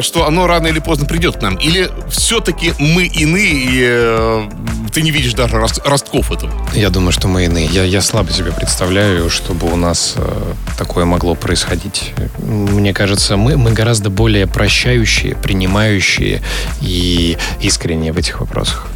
что 0.00 0.26
оно 0.26 0.46
рано 0.46 0.68
или 0.68 0.78
поздно 0.78 1.06
придет 1.06 1.36
к 1.36 1.42
нам. 1.42 1.56
Или 1.56 1.90
все-таки 2.08 2.72
мы 2.78 3.06
иные, 3.06 3.52
и 3.52 4.85
ты 4.96 5.02
не 5.02 5.10
видишь 5.10 5.34
даже 5.34 5.58
рост- 5.58 5.82
ростков 5.84 6.32
этого. 6.32 6.50
Я 6.72 6.88
думаю, 6.88 7.12
что 7.12 7.28
мы 7.28 7.44
иные. 7.44 7.66
Я, 7.66 7.84
я 7.84 8.00
слабо 8.00 8.32
себе 8.32 8.50
представляю, 8.50 9.28
чтобы 9.28 9.70
у 9.70 9.76
нас 9.76 10.14
э, 10.16 10.54
такое 10.78 11.04
могло 11.04 11.34
происходить. 11.34 12.14
Мне 12.38 12.94
кажется, 12.94 13.36
мы, 13.36 13.58
мы 13.58 13.72
гораздо 13.72 14.08
более 14.08 14.46
прощающие, 14.46 15.36
принимающие 15.36 16.40
и 16.80 17.36
искренние 17.60 18.12
в 18.14 18.16
этих 18.16 18.40
вопросах. 18.40 18.86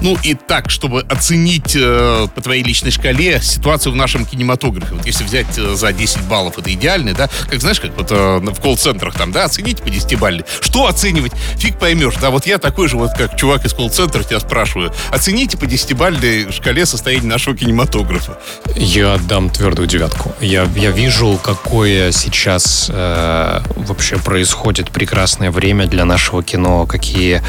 Ну 0.00 0.16
и 0.22 0.34
так, 0.34 0.70
чтобы 0.70 1.02
оценить 1.02 1.74
э, 1.76 2.26
по 2.34 2.40
твоей 2.40 2.62
личной 2.62 2.90
шкале 2.90 3.40
ситуацию 3.40 3.92
в 3.92 3.96
нашем 3.96 4.26
кинематографе. 4.26 4.94
Вот 4.94 5.06
если 5.06 5.24
взять 5.24 5.58
э, 5.58 5.74
за 5.74 5.92
10 5.92 6.22
баллов, 6.22 6.58
это 6.58 6.72
идеальный, 6.72 7.14
да? 7.14 7.28
Как 7.48 7.60
знаешь, 7.60 7.80
как 7.80 7.96
вот 7.96 8.10
э, 8.10 8.38
в 8.38 8.60
колл-центрах 8.60 9.14
там, 9.14 9.32
да, 9.32 9.44
оцените 9.44 9.82
по 9.82 9.90
10 9.90 10.18
балле. 10.18 10.44
Что 10.60 10.86
оценивать? 10.86 11.32
Фиг 11.56 11.78
поймешь, 11.78 12.14
да? 12.20 12.30
Вот 12.30 12.46
я 12.46 12.58
такой 12.58 12.88
же 12.88 12.96
вот, 12.96 13.10
как 13.16 13.36
чувак 13.36 13.64
из 13.64 13.72
колл-центра 13.72 14.22
тебя 14.22 14.40
спрашиваю. 14.40 14.92
Оцените 15.10 15.56
по 15.56 15.66
10 15.66 15.96
бальной 15.96 16.52
шкале 16.52 16.86
состояние 16.86 17.30
нашего 17.30 17.56
кинематографа. 17.56 18.38
Я 18.76 19.14
отдам 19.14 19.50
твердую 19.50 19.88
девятку. 19.88 20.34
Я, 20.40 20.68
я 20.76 20.90
вижу, 20.90 21.38
какое 21.42 22.12
сейчас 22.12 22.90
э, 22.92 23.60
вообще 23.76 24.18
происходит 24.18 24.90
прекрасное 24.90 25.50
время 25.50 25.86
для 25.86 26.04
нашего 26.04 26.42
кино, 26.42 26.86
какие 26.86 27.42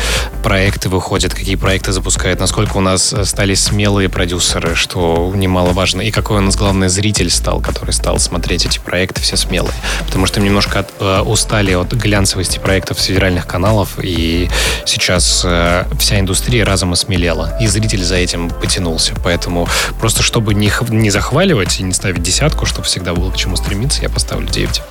проекты 0.43 0.89
выходят, 0.89 1.33
какие 1.33 1.55
проекты 1.55 1.91
запускают, 1.91 2.34
насколько 2.39 2.77
у 2.77 2.81
нас 2.81 3.13
стали 3.23 3.53
смелые 3.53 4.09
продюсеры, 4.09 4.75
что 4.75 5.31
немаловажно, 5.35 6.01
и 6.01 6.11
какой 6.11 6.37
у 6.37 6.41
нас 6.41 6.55
главный 6.55 6.89
зритель 6.89 7.29
стал, 7.29 7.59
который 7.59 7.91
стал 7.91 8.19
смотреть 8.19 8.65
эти 8.65 8.79
проекты 8.79 9.21
все 9.21 9.37
смелые. 9.37 9.75
Потому 10.05 10.25
что 10.25 10.39
немножко 10.39 10.79
от, 10.79 10.89
э, 10.99 11.21
устали 11.21 11.73
от 11.73 11.93
глянцевости 11.93 12.59
проектов 12.59 12.99
с 12.99 13.05
федеральных 13.05 13.47
каналов, 13.47 13.97
и 14.01 14.49
сейчас 14.85 15.43
э, 15.45 15.85
вся 15.99 16.19
индустрия 16.19 16.65
разом 16.65 16.93
осмелела, 16.93 17.57
и 17.59 17.67
зритель 17.67 18.03
за 18.03 18.15
этим 18.15 18.49
потянулся. 18.49 19.13
Поэтому 19.23 19.67
просто 19.99 20.23
чтобы 20.23 20.53
не, 20.53 20.71
не 20.89 21.09
захваливать 21.09 21.79
и 21.79 21.83
не 21.83 21.93
ставить 21.93 22.21
десятку, 22.21 22.65
чтобы 22.65 22.85
всегда 22.85 23.13
было 23.13 23.31
к 23.31 23.37
чему 23.37 23.55
стремиться, 23.55 24.01
я 24.01 24.09
поставлю 24.09 24.47
9. 24.47 24.81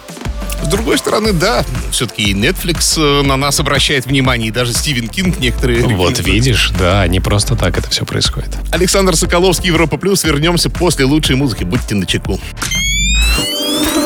С 0.62 0.66
другой 0.68 0.98
стороны, 0.98 1.33
да, 1.33 1.64
все-таки 1.90 2.30
и 2.30 2.35
Netflix 2.35 3.00
э, 3.00 3.22
на 3.22 3.37
нас 3.37 3.61
обращает 3.61 4.07
внимание, 4.07 4.48
и 4.48 4.50
даже 4.50 4.72
Стивен 4.72 5.09
Кинг 5.09 5.38
некоторые... 5.38 5.83
Вот 5.85 6.18
видишь, 6.20 6.72
да, 6.78 7.07
не 7.07 7.20
просто 7.20 7.57
так 7.57 7.76
это 7.78 7.90
все 7.90 8.04
происходит. 8.04 8.50
Александр 8.70 9.16
Соколовский, 9.16 9.68
Европа 9.68 9.96
Плюс. 9.96 10.24
Вернемся 10.24 10.70
после 10.70 11.04
лучшей 11.04 11.37
музыки. 11.37 11.64
Будьте 11.64 11.94
начеку. 11.94 12.40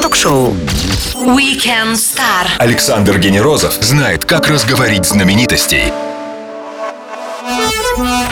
Ток-шоу. 0.03 0.55
Weekend 1.15 1.95
Star. 1.95 2.49
Александр 2.59 3.19
Генерозов 3.19 3.75
знает, 3.81 4.25
как 4.25 4.49
разговорить 4.49 5.07
знаменитостей 5.07 5.93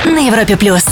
На 0.05 0.27
Европе 0.27 0.57
плюс. 0.57 0.85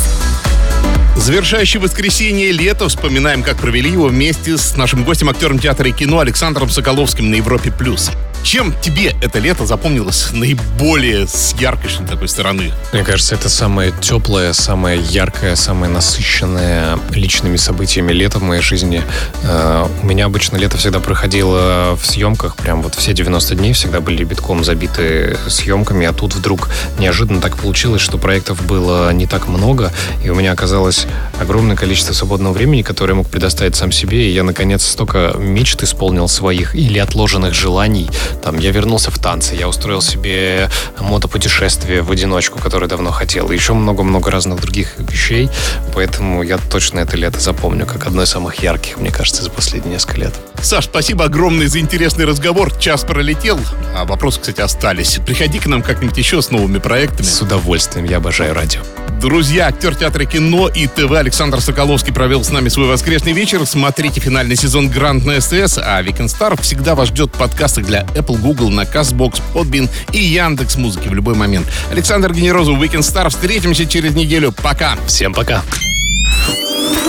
Завершающее 1.17 1.81
воскресенье 1.81 2.53
лето. 2.53 2.89
Вспоминаем, 2.89 3.43
как 3.43 3.57
провели 3.57 3.91
его 3.91 4.07
вместе 4.09 4.59
с 4.59 4.77
нашим 4.77 5.05
гостем, 5.05 5.29
актером 5.29 5.59
театра 5.59 5.89
и 5.89 5.93
кино 5.93 6.19
Александром 6.19 6.69
Соколовским 6.69 7.31
на 7.31 7.37
Европе+. 7.37 7.71
плюс. 7.71 8.11
Чем 8.45 8.75
тебе 8.83 9.15
это 9.23 9.39
лето 9.39 9.65
запомнилось 9.65 10.29
наиболее 10.33 11.27
с 11.27 11.55
яркой 11.59 11.91
такой 12.07 12.29
стороны? 12.29 12.73
Мне 12.93 13.03
кажется, 13.03 13.35
это 13.35 13.49
самое 13.49 13.91
теплое, 14.03 14.53
самое 14.53 15.01
яркое, 15.01 15.57
самое 15.57 15.91
насыщенное 15.91 16.99
личными 17.13 17.57
событиями 17.57 18.13
лето 18.13 18.39
в 18.41 18.43
моей 18.43 18.61
жизни. 18.61 19.03
Э, 19.45 19.87
У 20.03 20.07
меня 20.07 20.27
обычно 20.27 20.59
лето 20.59 20.77
всегда 20.77 21.01
проходило 21.01 21.97
в 21.99 22.05
съемках, 22.05 22.57
прям 22.57 22.83
вот 22.83 22.95
все 22.95 23.15
90 23.15 23.55
дней 23.55 23.73
всегда 23.73 24.01
были 24.01 24.25
битком 24.25 24.63
забиты 24.63 25.39
съемками, 25.49 26.07
а 26.07 26.13
тут 26.13 26.35
вдруг 26.35 26.69
неожиданно 26.99 27.41
так 27.41 27.57
получилось, 27.57 28.03
что 28.03 28.19
проектов 28.19 28.65
было 28.67 29.11
не 29.15 29.27
так 29.27 29.49
много, 29.49 29.91
и 30.23 30.29
у 30.29 30.35
меня 30.35 30.53
оказалось 30.53 31.07
огромное 31.41 31.77
количество 31.77 32.13
свободного 32.13 32.53
времени, 32.53 32.83
которое 32.83 33.13
я 33.13 33.17
мог 33.17 33.29
предоставить 33.29 33.75
сам 33.75 33.91
себе, 33.91 34.29
и 34.29 34.35
я, 34.35 34.43
наконец, 34.43 34.85
столько 34.85 35.35
мечт 35.39 35.83
исполнил 35.83 36.29
своих 36.29 36.75
или 36.75 36.99
отложенных 36.99 37.55
желаний, 37.55 38.11
Там 38.43 38.59
я 38.59 38.71
вернулся 38.71 39.11
в 39.11 39.19
танцы, 39.19 39.55
я 39.55 39.69
устроил 39.69 40.03
себе 40.03 40.69
мотопутешествие 40.99 42.03
в 42.03 42.11
одиночку, 42.11 42.59
которое 42.59 42.87
давно 42.87 43.11
хотел. 43.11 43.51
И 43.51 43.55
еще 43.55 43.75
много-много 43.75 44.31
разных 44.31 44.61
других 44.61 44.99
вещей. 44.99 45.51
Поэтому 45.95 46.43
я 46.43 46.59
точно 46.59 47.01
это 47.01 47.17
лето 47.17 47.41
запомню 47.41 47.87
как 47.87 48.07
одно 48.07 48.23
из 48.23 48.31
самых 48.31 48.63
ярких, 48.63 48.99
мне 48.99 49.11
кажется, 49.11 49.43
за 49.43 49.51
последние 49.51 49.95
несколько 49.95 50.19
лет. 50.19 50.35
Саш, 50.65 50.87
спасибо 50.87 51.27
огромное 51.27 51.69
за 51.69 51.79
интересный 51.79 52.25
разговор. 52.25 52.75
Час 52.79 53.05
пролетел, 53.05 53.61
а 53.95 54.07
вопросы, 54.07 54.41
кстати, 54.41 54.63
остались. 54.63 55.21
Приходи 55.27 55.59
к 55.59 55.67
нам 55.67 55.83
как-нибудь 55.83 56.17
еще 56.17 56.41
с 56.41 56.51
новыми 56.51 56.79
проектами. 56.79 57.27
С 57.27 57.43
удовольствием, 57.43 58.07
я 58.07 58.17
обожаю 58.17 58.55
радио. 58.55 58.81
Друзья, 59.21 59.67
актер 59.67 59.95
театра 59.95 60.25
кино 60.25 60.69
и 60.69 60.87
ТВ 60.87 61.13
Александр 61.13 61.61
Соколовский 61.61 62.15
провел 62.15 62.43
с 62.43 62.51
нами 62.51 62.71
свой 62.71 62.87
воскресный 62.87 63.33
вечер. 63.33 63.67
Смотрите 63.67 64.21
финальный 64.21 64.57
сезон 64.57 64.89
Гранд 64.89 65.27
на 65.27 65.39
СТС, 65.39 65.79
а 65.79 66.03
Weekend 66.03 66.29
Star 66.29 66.61
всегда 66.63 66.95
вас 66.95 67.09
ждет 67.09 67.31
подкасты 67.33 67.83
для 67.83 68.05
Apple, 68.15 68.39
Google, 68.39 68.71
на 68.71 68.83
CastBox, 68.83 69.43
Podbean 69.53 69.91
и 70.13 70.19
Яндекс 70.19 70.77
Музыки 70.77 71.09
в 71.09 71.15
любой 71.15 71.35
момент. 71.35 71.67
Александр 71.91 72.33
Генерозов, 72.33 72.79
Weekend 72.79 73.01
Star. 73.01 73.29
Встретимся 73.29 73.85
через 73.85 74.15
неделю. 74.15 74.51
Пока. 74.51 74.97
Всем 75.07 75.35
пока. 75.35 75.63